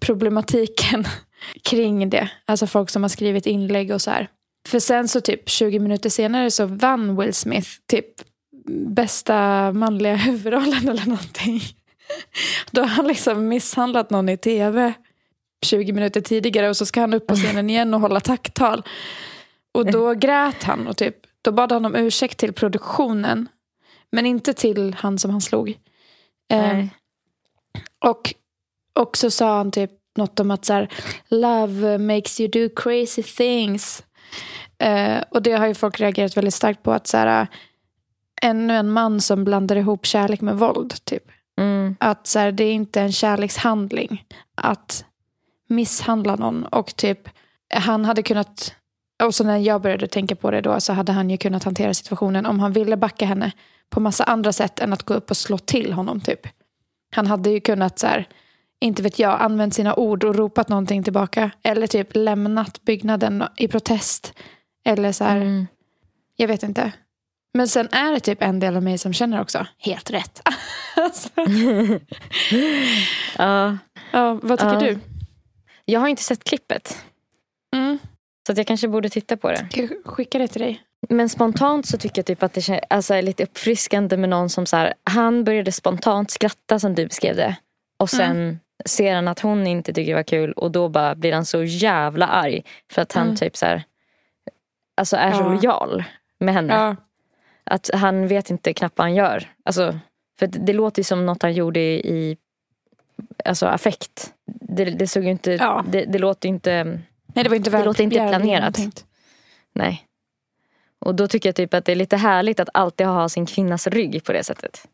problematiken 0.00 1.04
kring 1.62 2.10
det. 2.10 2.30
Alltså 2.46 2.66
folk 2.66 2.90
som 2.90 3.02
har 3.02 3.08
skrivit 3.08 3.46
inlägg 3.46 3.90
och 3.90 4.02
så 4.02 4.10
här. 4.10 4.28
För 4.68 4.78
sen 4.78 5.08
så 5.08 5.20
typ 5.20 5.48
20 5.48 5.78
minuter 5.78 6.10
senare 6.10 6.50
så 6.50 6.66
vann 6.66 7.16
Will 7.16 7.34
Smith 7.34 7.68
typ 7.86 8.06
bästa 8.86 9.72
manliga 9.72 10.14
huvudrollen 10.16 10.88
eller 10.88 11.06
någonting. 11.06 11.60
Då 12.70 12.80
har 12.80 12.88
han 12.88 13.06
liksom 13.06 13.48
misshandlat 13.48 14.10
någon 14.10 14.28
i 14.28 14.36
tv 14.36 14.92
20 15.64 15.92
minuter 15.92 16.20
tidigare 16.20 16.68
och 16.68 16.76
så 16.76 16.86
ska 16.86 17.00
han 17.00 17.14
upp 17.14 17.26
på 17.26 17.34
scenen 17.34 17.70
igen 17.70 17.94
och 17.94 18.00
hålla 18.00 18.20
tacktal. 18.20 18.82
Och 19.72 19.86
då 19.86 20.14
grät 20.14 20.62
han 20.62 20.86
och 20.86 20.96
typ, 20.96 21.16
då 21.42 21.52
bad 21.52 21.72
han 21.72 21.84
om 21.84 21.96
ursäkt 21.96 22.38
till 22.38 22.52
produktionen. 22.52 23.48
Men 24.12 24.26
inte 24.26 24.54
till 24.54 24.94
han 24.98 25.18
som 25.18 25.30
han 25.30 25.40
slog. 25.40 25.68
Eh, 26.50 26.58
Nej. 26.58 26.90
Och, 28.04 28.34
och 29.00 29.16
så 29.16 29.30
sa 29.30 29.56
han 29.56 29.70
typ 29.70 29.90
något 30.16 30.40
om 30.40 30.50
att 30.50 30.64
så 30.64 30.72
här, 30.72 30.88
love 31.28 31.98
makes 31.98 32.40
you 32.40 32.50
do 32.50 32.74
crazy 32.76 33.22
things. 33.22 34.02
Eh, 34.78 35.22
och 35.30 35.42
det 35.42 35.52
har 35.52 35.66
ju 35.66 35.74
folk 35.74 36.00
reagerat 36.00 36.36
väldigt 36.36 36.54
starkt 36.54 36.82
på. 36.82 36.92
att 36.92 37.06
så 37.06 37.16
här, 37.16 37.46
Ännu 38.42 38.76
en 38.76 38.90
man 38.90 39.20
som 39.20 39.44
blandar 39.44 39.76
ihop 39.76 40.06
kärlek 40.06 40.40
med 40.40 40.58
våld. 40.58 41.04
Typ. 41.04 41.24
Mm. 41.58 41.96
Att 42.00 42.26
så 42.26 42.38
här, 42.38 42.52
det 42.52 42.64
är 42.64 42.72
inte 42.72 43.00
en 43.00 43.12
kärlekshandling 43.12 44.24
att 44.54 45.04
misshandla 45.68 46.36
någon. 46.36 46.64
Och 46.64 46.96
typ 46.96 47.28
han 47.74 48.04
hade 48.04 48.22
kunnat, 48.22 48.74
och 49.24 49.34
så 49.34 49.44
när 49.44 49.58
jag 49.58 49.82
började 49.82 50.06
tänka 50.06 50.36
på 50.36 50.50
det 50.50 50.60
då 50.60 50.80
så 50.80 50.92
hade 50.92 51.12
han 51.12 51.30
ju 51.30 51.36
kunnat 51.36 51.64
hantera 51.64 51.94
situationen 51.94 52.46
om 52.46 52.60
han 52.60 52.72
ville 52.72 52.96
backa 52.96 53.26
henne 53.26 53.52
på 53.90 54.00
massa 54.00 54.24
andra 54.24 54.52
sätt 54.52 54.80
än 54.80 54.92
att 54.92 55.02
gå 55.02 55.14
upp 55.14 55.30
och 55.30 55.36
slå 55.36 55.58
till 55.58 55.92
honom 55.92 56.20
typ. 56.20 56.46
Han 57.14 57.26
hade 57.26 57.50
ju 57.50 57.60
kunnat 57.60 57.98
så 57.98 58.06
här, 58.06 58.28
inte 58.80 59.02
vet 59.02 59.18
jag, 59.18 59.40
använt 59.40 59.74
sina 59.74 59.94
ord 59.94 60.24
och 60.24 60.34
ropat 60.36 60.68
någonting 60.68 61.02
tillbaka. 61.02 61.50
Eller 61.62 61.86
typ 61.86 62.08
lämnat 62.16 62.82
byggnaden 62.82 63.44
i 63.56 63.68
protest. 63.68 64.34
Eller 64.84 65.12
så 65.12 65.24
här, 65.24 65.36
Mm. 65.36 65.66
jag 66.36 66.48
vet 66.48 66.62
inte. 66.62 66.92
Men 67.54 67.68
sen 67.68 67.88
är 67.92 68.12
det 68.12 68.20
typ 68.20 68.42
en 68.42 68.60
del 68.60 68.76
av 68.76 68.82
mig 68.82 68.98
som 68.98 69.12
känner 69.12 69.40
också, 69.40 69.66
helt 69.78 70.10
rätt. 70.10 70.40
alltså, 70.96 71.28
Ja. 73.38 73.78
ja, 74.12 74.38
vad 74.42 74.58
tycker 74.58 74.72
Ja. 74.72 74.80
du? 74.80 74.98
Jag 75.84 76.00
har 76.00 76.08
inte 76.08 76.22
sett 76.22 76.44
klippet. 76.44 77.04
Mm. 78.42 78.46
Så 78.46 78.52
att 78.52 78.58
jag 78.58 78.66
kanske 78.66 78.88
borde 78.88 79.08
titta 79.08 79.36
på 79.36 79.48
det. 79.50 79.68
Jag 79.74 79.90
skickar 80.04 80.38
det 80.38 80.48
till 80.48 80.60
dig. 80.62 80.82
Men 81.08 81.28
spontant 81.28 81.86
så 81.86 81.98
tycker 81.98 82.18
jag 82.18 82.26
typ 82.26 82.42
att 82.42 82.52
det 82.54 82.80
alltså, 82.90 83.14
är 83.14 83.22
lite 83.22 83.42
uppfriskande 83.42 84.16
med 84.16 84.28
någon 84.28 84.48
som 84.50 84.66
så 84.66 84.76
här, 84.76 84.94
han 85.04 85.44
började 85.44 85.72
spontant 85.72 86.30
skratta 86.30 86.78
som 86.78 86.94
du 86.94 87.06
beskrev 87.06 87.36
det. 87.36 87.56
Och 87.98 88.10
sen 88.10 88.60
ser 88.84 89.14
han 89.14 89.28
att 89.28 89.40
hon 89.40 89.66
inte 89.66 89.92
tycker 89.92 90.10
det 90.12 90.16
var 90.16 90.22
kul 90.22 90.52
och 90.52 90.70
då 90.70 90.88
bara 90.88 91.14
blir 91.14 91.32
han 91.32 91.44
så 91.44 91.62
jävla 91.64 92.26
arg. 92.26 92.64
För 92.92 93.02
att 93.02 93.12
han 93.12 93.24
Mm. 93.26 93.36
typ 93.36 93.56
så 93.56 93.66
här, 93.66 93.82
alltså 94.96 95.16
är 95.16 95.32
så 95.32 95.38
Ja. 95.40 95.48
lojal 95.48 96.04
med 96.38 96.54
henne. 96.54 96.74
Ja. 96.74 96.96
Att 97.64 97.90
han 97.94 98.28
vet 98.28 98.50
inte 98.50 98.72
knappt 98.74 98.98
vad 98.98 99.04
han 99.04 99.14
gör. 99.14 99.50
Alltså, 99.64 99.98
för 100.38 100.46
det, 100.46 100.58
det 100.58 100.72
låter 100.72 101.00
ju 101.00 101.04
som 101.04 101.26
något 101.26 101.42
han 101.42 101.52
gjorde 101.54 101.80
i, 101.80 101.94
i 102.14 102.36
alltså 103.44 103.66
affekt. 103.66 104.32
Det, 104.46 104.84
det 104.84 105.06
såg 105.06 105.24
inte, 105.24 105.52
Ja. 105.52 105.84
det, 105.88 106.04
det 106.04 106.18
låter 106.18 106.48
inte, 106.48 106.98
Nej, 107.34 107.44
det 107.44 107.48
var 107.50 107.56
inte 107.56 107.70
Det 107.70 107.84
låter 107.84 108.04
inte 108.04 108.16
planerat. 108.28 108.78
nej. 109.72 110.06
Och 110.98 111.14
då 111.14 111.28
tycker 111.28 111.48
jag 111.48 111.56
typ 111.56 111.74
att 111.74 111.84
det 111.84 111.92
är 111.92 111.96
lite 111.96 112.16
härligt 112.16 112.60
att 112.60 112.68
alltid 112.74 113.06
ha 113.06 113.28
sin 113.28 113.46
kvinnas 113.46 113.86
rygg 113.86 114.24
på 114.24 114.32
det 114.32 114.44
sättet. 114.44 114.86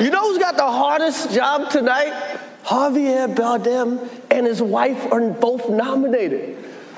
You 0.00 0.10
know 0.10 0.22
who's 0.22 0.38
got 0.38 0.56
the 0.56 0.62
hardest 0.64 1.32
job 1.36 1.70
tonight? 1.70 2.12
Javier 2.64 3.28
Bardem 3.28 3.98
and 4.30 4.46
his 4.46 4.60
wife 4.60 5.06
are 5.12 5.20
both 5.40 5.68
nominated. 5.70 6.56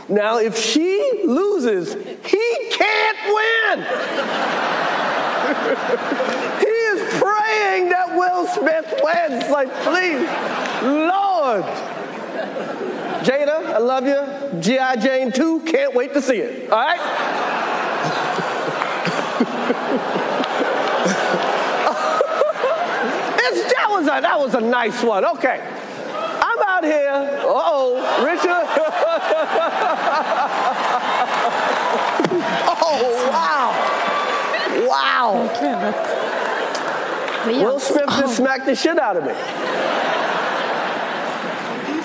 Now, 0.09 0.38
if 0.38 0.57
she 0.57 1.01
loses, 1.25 1.94
he 2.25 2.70
can't 2.70 3.18
win. 3.37 3.83
he 6.61 6.66
is 6.92 7.01
praying 7.20 7.88
that 7.90 8.14
Will 8.16 8.46
Smith 8.46 8.94
wins. 9.05 9.51
Like, 9.51 9.70
please, 9.83 10.27
Lord. 10.83 11.64
Jada, 13.26 13.74
I 13.74 13.78
love 13.78 14.06
you. 14.06 14.60
G.I. 14.60 14.96
Jane 14.96 15.32
2, 15.32 15.60
can't 15.60 15.92
wait 15.94 16.12
to 16.14 16.22
see 16.22 16.36
it. 16.36 16.70
All 16.70 16.78
right? 16.78 17.00
It's, 23.48 23.72
that 23.74 23.86
was 23.90 24.06
a 24.06 24.20
that 24.20 24.38
was 24.38 24.54
a 24.54 24.60
nice 24.60 25.02
one. 25.02 25.24
Okay, 25.24 25.60
I'm 25.60 26.58
out 26.66 26.84
here. 26.84 27.10
Uh 27.10 27.44
oh, 27.46 27.94
Richard. 28.24 28.66
oh 32.82 33.28
wow, 33.30 33.70
wow. 34.88 35.32
Will 37.46 37.78
Smith 37.78 38.08
just 38.08 38.36
smacked 38.36 38.66
the 38.66 38.74
shit 38.74 38.98
out 38.98 39.16
of 39.16 39.24
me. 39.24 39.34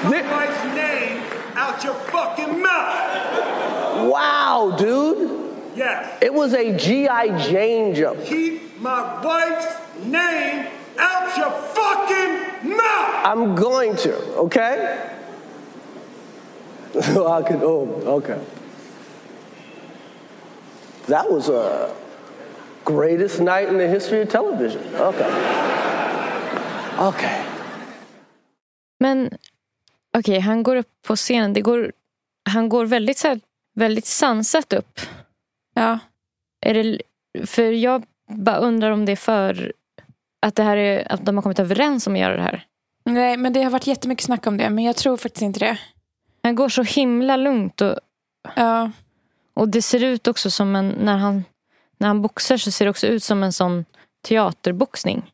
Keep 0.03 0.25
my 0.25 0.47
wife's 0.47 0.63
name 0.75 0.80
out 1.71 1.83
your 1.83 1.93
fucking 1.93 2.61
mouth. 2.61 4.11
Wow, 4.11 4.75
dude. 4.77 5.55
Yes. 5.75 6.17
It 6.21 6.33
was 6.33 6.53
a 6.53 6.75
GI 6.77 7.49
Jane 7.49 7.95
jump. 7.95 8.23
Keep 8.25 8.79
my 8.79 9.23
wife's 9.23 9.77
name 10.05 10.67
out 10.97 11.37
your 11.37 11.51
fucking 11.51 12.75
mouth. 12.75 13.25
I'm 13.25 13.55
going 13.55 13.95
to. 13.97 14.15
Okay. 14.35 15.09
I 16.95 17.41
could. 17.41 17.61
Oh, 17.63 17.87
okay. 18.17 18.43
That 21.07 21.31
was 21.31 21.47
a 21.47 21.95
greatest 22.83 23.39
night 23.39 23.69
in 23.69 23.77
the 23.77 23.87
history 23.87 24.21
of 24.21 24.29
television. 24.29 24.83
Okay. 24.95 25.29
Okay. 26.99 27.45
Men 28.99 29.29
okej, 30.17 30.39
han 30.39 30.63
går 30.63 30.75
upp 30.75 30.91
på 31.07 31.15
scenen. 31.15 31.53
Det 31.53 31.61
går, 31.61 31.91
han 32.49 32.69
går 32.69 32.85
väldigt, 32.85 33.17
så 33.17 33.27
här, 33.27 33.39
väldigt 33.75 34.05
sansat 34.05 34.73
upp. 34.73 34.99
Ja. 35.73 35.99
Är 36.65 36.73
det, 36.73 37.01
för 37.45 37.71
jag 37.71 38.03
bara 38.27 38.57
undrar 38.57 38.91
om 38.91 39.05
det 39.05 39.11
är 39.11 39.15
för 39.15 39.73
att, 40.41 40.55
det 40.55 40.63
här 40.63 40.77
är, 40.77 41.11
att 41.11 41.25
de 41.25 41.35
har 41.35 41.41
kommit 41.41 41.59
överens 41.59 42.07
om 42.07 42.13
att 42.13 42.19
göra 42.19 42.35
det 42.35 42.41
här. 42.43 42.65
Nej, 43.05 43.37
men 43.37 43.53
det 43.53 43.63
har 43.63 43.71
varit 43.71 43.87
jättemycket 43.87 44.25
snack 44.25 44.47
om 44.47 44.57
det. 44.57 44.69
Men 44.69 44.83
jag 44.83 44.95
tror 44.95 45.17
faktiskt 45.17 45.41
inte 45.41 45.59
det. 45.59 45.79
Han 46.43 46.55
går 46.55 46.69
så 46.69 46.83
himla 46.83 47.37
lugnt 47.37 47.81
och, 47.81 47.95
Ja. 48.55 48.91
och 49.53 49.69
det 49.69 49.81
ser 49.81 50.03
ut 50.03 50.27
också 50.27 50.51
som 50.51 50.75
en, 50.75 50.89
när 50.89 51.17
han, 51.17 51.43
när 51.97 52.07
han 52.07 52.21
boxar 52.21 52.57
så 52.57 52.71
ser 52.71 52.85
det 52.85 52.89
också 52.91 53.07
ut 53.07 53.23
som 53.23 53.43
en 53.43 53.53
sån 53.53 53.85
teaterboxning. 54.27 55.31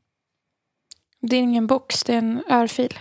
Det 1.20 1.36
är 1.36 1.40
ingen 1.40 1.68
box, 1.68 2.04
det 2.04 2.14
är 2.14 2.18
en 2.18 2.44
örfil. 2.50 3.00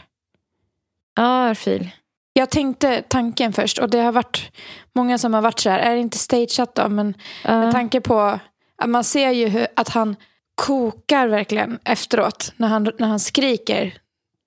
Ja, 1.17 1.49
örfil. 1.49 1.91
Jag 2.33 2.51
tänkte 2.51 3.03
tanken 3.09 3.53
först 3.53 3.79
och 3.79 3.91
det 3.91 3.99
har 4.01 4.13
varit 4.13 4.51
många 4.95 5.19
som 5.19 5.35
har 5.35 5.43
varit 5.43 5.59
så 5.59 5.71
här, 5.71 5.79
är 5.79 5.95
det 5.95 6.01
inte 6.01 6.19
stageat 6.19 6.75
då? 6.75 6.89
Men 6.89 7.15
Ja. 7.45 7.61
med 7.61 7.73
tanke 7.73 8.01
på 8.01 8.39
att 8.79 8.89
man 8.89 9.05
ser 9.05 9.31
ju 9.31 9.49
hur, 9.49 9.67
att 9.77 9.89
han 9.89 10.17
kokar 10.55 11.29
verkligen 11.29 11.79
efteråt 11.85 12.53
när 12.57 12.69
han, 12.69 12.91
när 12.99 13.09
han 13.09 13.21
skriker 13.21 13.99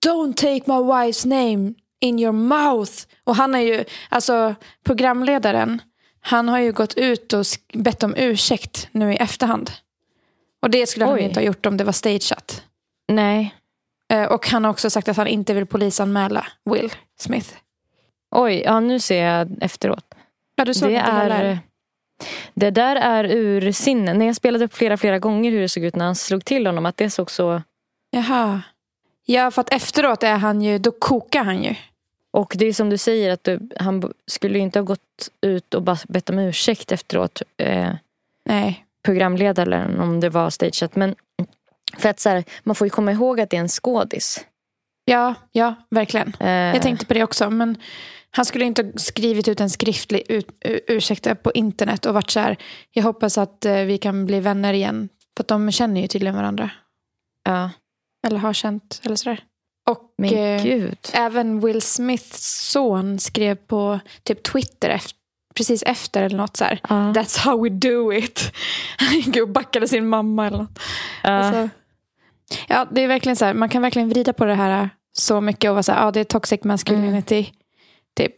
Don't 0.06 0.34
take 0.34 0.72
my 0.72 0.78
wife's 0.92 1.28
name 1.28 1.74
in 2.00 2.20
your 2.20 2.32
mouth. 2.32 2.92
Och 3.24 3.36
han 3.36 3.56
är 3.56 3.60
ju, 3.60 3.84
alltså 4.10 4.56
programledaren, 4.86 5.82
han 6.22 6.50
har 6.50 6.60
ju 6.60 6.72
gått 6.72 6.94
ut 6.94 7.34
och 7.34 7.46
bett 7.74 8.04
om 8.04 8.16
ursäkt 8.18 8.88
nu 8.92 9.14
i 9.14 9.18
efterhand. 9.18 9.72
Och 10.62 10.70
det 10.70 10.88
skulle 10.90 11.06
han 11.06 11.14
Oj. 11.14 11.20
ju 11.22 11.28
inte 11.28 11.40
ha 11.40 11.46
gjort 11.46 11.66
om 11.66 11.78
det 11.78 11.84
var 11.84 11.92
stageat. 11.92 12.64
Nej. 13.08 13.56
Eh, 14.10 14.24
Och 14.24 14.48
han 14.48 14.63
har 14.63 14.72
också 14.72 14.89
sagt 14.89 15.08
att 15.10 15.17
han 15.17 15.28
inte 15.28 15.54
vill 15.54 15.65
polisanmäla 15.65 16.48
Will 16.65 16.91
Smith. 17.19 17.50
Oj, 18.36 18.62
ja 18.65 18.80
nu 18.80 19.00
ser 19.00 19.24
jag 19.26 19.58
efteråt. 19.62 20.06
Ja, 20.56 20.65
du 20.65 20.74
såg 20.74 20.89
det, 20.91 20.98
heller. 21.00 21.43
är, 21.43 21.60
det 22.54 22.69
där 22.72 22.95
är 22.95 23.24
ur 23.24 23.72
sinnen. 23.72 24.17
När 24.19 24.26
jag 24.26 24.36
spelade 24.36 24.65
upp 24.65 24.74
flera, 24.74 24.98
flera 24.98 25.19
gånger 25.19 25.52
hur 25.52 25.62
det 25.62 25.69
såg 25.69 25.84
ut 25.84 25.95
när 25.95 26.06
han 26.06 26.15
slog 26.15 26.45
till 26.45 26.67
honom. 26.67 26.86
Att 26.86 26.98
det 26.98 27.10
såg 27.10 27.32
så... 27.32 27.62
Jaha. 28.12 28.62
Ja, 29.26 29.52
för 29.52 29.62
att 29.62 29.74
efteråt 29.74 30.24
är 30.24 30.36
han 30.38 30.62
ju, 30.62 30.78
då 30.78 30.91
kokar 30.91 31.43
han 31.43 31.63
ju. 31.63 31.76
Och 32.32 32.54
det 32.58 32.65
är 32.65 32.74
som 32.74 32.89
du 32.89 32.98
säger 32.98 33.32
att 33.34 33.43
du, 33.43 33.69
han 33.80 34.13
skulle 34.28 34.60
inte 34.60 34.80
ha 34.80 34.84
gått 34.84 35.30
ut 35.41 35.74
och 35.74 35.82
bara 35.84 35.98
bett 36.08 36.30
om 36.30 36.39
ursäkt 36.39 36.91
efteråt. 36.91 37.41
Eh, 37.58 37.91
Nej. 38.45 38.86
programledaren 39.04 40.00
om 40.00 40.19
det 40.19 40.30
var 40.30 40.50
stageat. 40.50 40.95
Men 40.95 41.15
för 41.97 42.10
att 42.10 42.19
så 42.19 42.30
här, 42.30 42.43
man 42.63 42.75
får 42.75 42.88
ju 42.88 42.91
komma 42.91 43.12
ihåg 43.12 43.39
att 43.39 43.49
det 43.49 43.58
är 43.58 43.62
en 43.62 43.67
skådis. 43.69 44.45
Ja, 45.06 45.33
ja, 45.52 45.75
verkligen. 45.90 46.33
Eh, 46.40 46.50
Jag 46.50 46.81
tänkte 46.81 47.06
på 47.06 47.13
det 47.13 47.23
också. 47.23 47.50
Men 47.50 47.77
han 48.31 48.46
skulle 48.46 48.65
inte 48.65 48.83
ha 48.83 48.92
skrivit 48.96 49.48
ut 49.48 49.60
en 49.62 49.69
skriftlig 49.69 50.23
ut, 50.29 50.48
ursäkt 50.87 51.44
på 51.44 51.52
internet 51.52 52.06
och 52.06 52.13
varit 52.13 52.29
så 52.31 52.40
här, 52.40 52.58
jag 52.92 53.04
hoppas 53.04 53.37
att 53.37 53.65
eh, 53.65 53.73
vi 53.75 53.98
kan 53.98 54.25
bli 54.25 54.40
vänner 54.40 54.73
igen. 54.73 55.10
För 55.37 55.44
att 55.44 55.48
de 55.48 55.71
känner 55.71 56.02
ju 56.02 56.08
tydligen 56.08 56.35
varandra. 56.35 56.69
Ja, 57.46 57.69
Eller 58.27 58.37
har 58.37 58.54
känt, 58.54 59.02
eller 59.04 59.15
sådär. 59.15 59.44
Och 59.90 60.25
eh, 60.25 60.92
även 61.13 61.60
Will 61.60 61.81
Smiths 61.81 62.69
son 62.71 63.19
skrev 63.19 63.56
på 63.56 64.00
typ 64.23 64.44
Twitter 64.44 64.90
efter, 64.90 65.13
precis 65.56 65.83
efter 65.83 66.23
eller 66.23 66.37
något 66.37 66.58
så 66.58 66.65
här. 66.65 66.79
Ja. 66.90 66.96
That's 66.96 67.40
how 67.40 67.63
we 67.63 67.69
do 67.69 68.13
it. 68.13 68.52
Han 68.98 69.15
gick 69.15 69.42
och 69.42 69.50
backade 69.50 69.87
sin 69.87 70.08
mamma 70.10 70.48
eller 70.48 70.58
något. 70.58 70.79
Ja. 71.23 71.29
Alltså, 71.29 71.69
ja, 72.67 72.87
det 72.91 73.02
är 73.04 73.08
verkligen 73.08 73.35
så 73.35 73.45
här, 73.45 73.54
man 73.54 73.69
kan 73.69 73.81
verkligen 73.81 74.10
vrida 74.10 74.33
på 74.33 74.45
det 74.45 74.54
här 74.56 74.89
så 75.17 75.41
mycket 75.41 75.69
och 75.69 75.75
vara 75.75 75.83
så 75.83 75.91
här, 75.91 76.06
ja 76.06 76.12
det 76.12 76.19
är 76.19 76.23
toxic 76.23 76.63
masculinity. 76.63 77.45
Typ. 78.17 78.31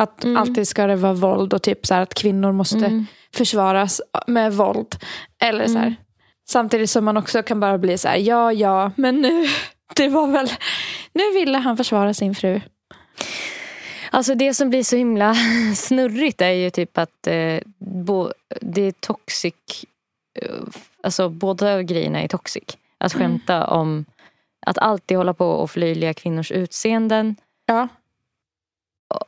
Att 0.00 0.24
Mm. 0.24 0.36
alltid 0.36 0.68
ska 0.68 0.86
det 0.86 0.96
vara 0.96 1.12
våld 1.12 1.54
och 1.54 1.62
typ 1.62 1.86
så 1.86 1.94
här 1.94 2.00
att 2.02 2.14
kvinnor 2.14 2.52
måste 2.52 2.76
Mm. 2.86 3.06
försvaras 3.34 4.00
med 4.26 4.52
våld. 4.52 4.96
Eller 5.42 5.66
så 5.66 5.72
här. 5.78 5.86
Mm. 5.86 5.94
Samtidigt 6.48 6.90
som 6.90 7.04
man 7.04 7.16
också 7.16 7.42
kan 7.42 7.60
bara 7.60 7.78
bli 7.78 7.98
så 7.98 8.08
här, 8.08 8.16
ja 8.16 8.52
ja, 8.52 8.92
men 8.96 9.20
nu, 9.20 9.46
det 9.96 10.08
var 10.08 10.26
väl, 10.26 10.48
Nu 11.12 11.22
ville 11.34 11.58
han 11.58 11.76
försvara 11.76 12.14
sin 12.14 12.34
fru. 12.34 12.60
Alltså 14.10 14.34
det 14.34 14.54
som 14.54 14.70
blir 14.70 14.82
så 14.82 14.96
himla 14.96 15.34
snurrigt 15.76 16.40
är 16.40 16.50
ju 16.50 16.70
typ 16.70 16.98
att 16.98 17.26
eh, 17.26 17.60
bo, 17.78 18.30
det 18.60 18.82
är 18.82 18.92
toxic. 18.92 19.54
eh, 20.42 20.48
Alltså 21.02 21.28
båda 21.28 21.82
grejerna 21.82 22.22
är 22.22 22.28
toxic. 22.28 22.64
Att 23.00 23.12
skämta 23.12 23.66
om 23.66 24.04
att 24.66 24.78
alltid 24.78 25.16
hålla 25.16 25.34
på 25.34 25.46
och 25.50 25.70
förlöjliga 25.70 26.14
kvinnors 26.14 26.52
utseenden. 26.52 27.36
Ja. 27.66 27.88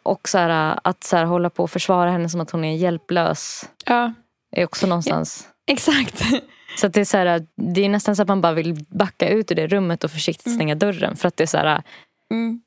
Och 0.03 0.29
så 0.29 0.39
här, 0.39 0.79
att 0.85 1.05
så 1.05 1.17
här, 1.17 1.25
hålla 1.25 1.51
på 1.51 1.63
och 1.63 1.71
försvara 1.71 2.11
henne 2.11 2.29
som 2.29 2.41
att 2.41 2.51
hon 2.51 2.65
är 2.65 2.77
hjälplös. 2.77 3.71
Ja, 3.87 4.13
Är 4.57 4.65
också 4.65 4.87
någonstans. 4.87 5.49
exakt. 5.67 6.23
Så 6.79 6.89
det, 6.89 7.01
är 7.01 7.05
så 7.05 7.17
här, 7.17 7.47
det 7.57 7.85
är 7.85 7.89
nästan 7.89 8.17
så 8.17 8.23
att 8.23 8.29
man 8.29 8.41
bara 8.41 8.53
vill 8.53 8.85
backa 8.89 9.29
ut 9.29 9.51
ur 9.51 9.55
det 9.57 9.67
rummet 9.67 10.05
och 10.05 10.11
försiktigt 10.11 10.55
stänga 10.55 10.75
dörren. 10.75 11.17
För 11.17 11.29
att 11.29 11.37
det 11.37 11.45
är 11.45 11.47
så 11.47 11.59
här, 11.59 11.83
Mm. 12.31 12.63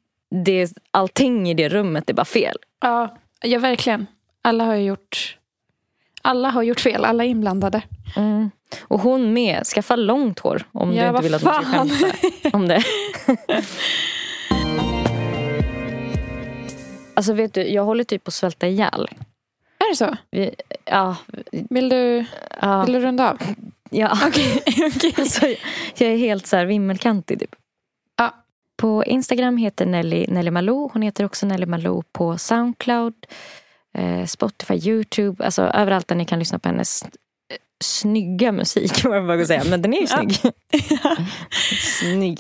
det 0.45 0.61
är, 0.61 0.69
allting 0.91 1.49
i 1.49 1.53
det 1.53 1.69
rummet 1.69 2.09
är 2.09 2.13
bara 2.13 2.25
fel. 2.25 2.55
Ja, 2.81 3.17
ja, 3.43 3.59
verkligen. 3.59 4.05
Alla 4.41 4.63
har 4.63 4.75
gjort... 4.75 5.37
Alla 6.21 6.49
har 6.49 6.63
gjort 6.63 6.79
fel, 6.79 7.05
alla 7.05 7.23
är 7.23 7.27
inblandade. 7.27 7.81
Mm. 8.15 8.51
Och 8.81 8.99
hon 9.01 9.33
med, 9.33 9.63
skaffa 9.65 9.95
långt 9.95 10.39
hår 10.39 10.63
om 10.71 10.93
Ja, 10.93 11.03
du 11.03 11.09
inte 11.09 11.21
vill 11.23 11.33
att 11.33 11.43
hon 11.43 11.53
ska 11.53 11.63
fan. 11.63 11.89
skämta 11.89 12.57
om 12.57 12.67
det. 12.67 12.83
alltså 17.13 17.33
vet 17.33 17.53
du, 17.53 17.67
jag 17.67 17.83
håller 17.85 18.03
typ 18.03 18.23
på 18.23 18.29
att 18.29 18.33
svälta 18.33 18.67
ihjäl. 18.67 19.07
Är 19.79 19.89
det 19.89 19.95
så? 19.95 20.15
Vi, 20.31 20.55
ja, 20.85 21.15
Vill 21.51 21.89
du, 21.89 22.25
ja, 22.61 22.83
vill 22.83 22.93
du 22.93 22.99
runda 22.99 23.29
av? 23.31 23.37
ja. 23.89 24.07
alltså, 25.17 25.45
jag, 25.97 26.09
är 26.11 26.17
helt 26.17 26.47
så 26.47 26.55
här 26.55 26.65
vimmelkantig 26.65 27.39
typ. 27.39 27.55
Ja. 28.17 28.33
På 28.77 29.03
Instagram 29.05 29.57
heter 29.57 29.85
Nelly 29.85 30.25
Nelly 30.27 30.51
Malou. 30.51 30.89
Hon 30.93 31.01
heter 31.01 31.25
också 31.25 31.45
Nelly 31.45 31.65
Malou 31.65 32.03
på 32.11 32.37
Soundcloud, 32.37 33.13
eh, 33.97 34.25
Spotify, 34.25 34.73
Youtube. 34.89 35.45
Alltså 35.45 35.61
överallt 35.63 36.07
där 36.07 36.15
ni 36.15 36.25
kan 36.25 36.39
lyssna 36.39 36.59
på 36.59 36.69
hennes 36.69 37.05
snygga 37.83 38.51
musik. 38.51 39.03
Vad 39.03 39.17
jag 39.17 39.27
bara 39.27 39.45
säga. 39.45 39.63
Men 39.69 39.81
den 39.81 39.93
är 39.93 39.97
ju 40.01 40.07
Ja. 40.09 40.17
snygg. 40.17 40.53
snygg. 42.01 42.39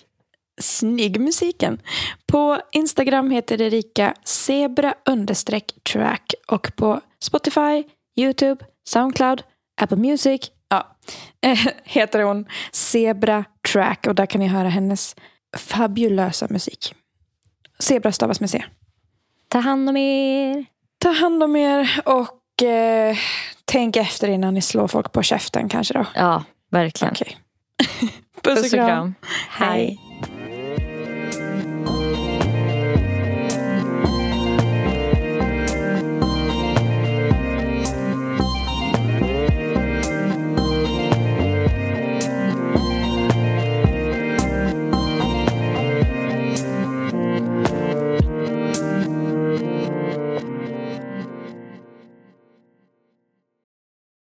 Snygg 0.61 1.19
musiken. 1.19 1.81
På 2.27 2.59
Instagram 2.71 3.31
heter 3.31 3.61
Erika 3.61 4.13
zebra 4.23 4.93
track 5.83 6.33
och 6.47 6.71
på 6.75 7.01
Spotify, 7.21 7.83
Youtube, 8.17 8.65
Soundcloud, 8.87 9.43
Apple 9.81 9.97
Music 9.97 10.51
ja, 10.69 10.97
heter 11.83 12.19
hon 12.19 12.45
Zebra 12.71 13.45
track 13.71 14.07
och 14.07 14.15
där 14.15 14.25
kan 14.25 14.41
ni 14.41 14.47
höra 14.47 14.69
hennes 14.69 15.15
fabulösa 15.57 16.47
musik. 16.49 16.95
Zebra 17.79 18.11
stavas 18.11 18.39
med 18.39 18.49
C. 18.49 18.65
Ta 19.47 19.59
hand 19.59 19.89
om 19.89 19.97
er. 19.97 20.65
Ta 20.99 21.09
hand 21.09 21.43
om 21.43 21.55
er 21.55 22.01
och 22.05 22.63
eh, 22.63 23.17
tänk 23.65 23.95
efter 23.95 24.27
innan 24.27 24.53
ni 24.53 24.61
slår 24.61 24.87
folk 24.87 25.11
på 25.11 25.23
käften 25.23 25.69
kanske 25.69 25.93
då. 25.93 26.05
Ja, 26.15 26.43
verkligen. 26.71 27.11
Okej. 27.13 27.37
Puss 28.43 28.63
och 28.73 28.79
kram. 28.79 29.15
Hej. 29.49 29.99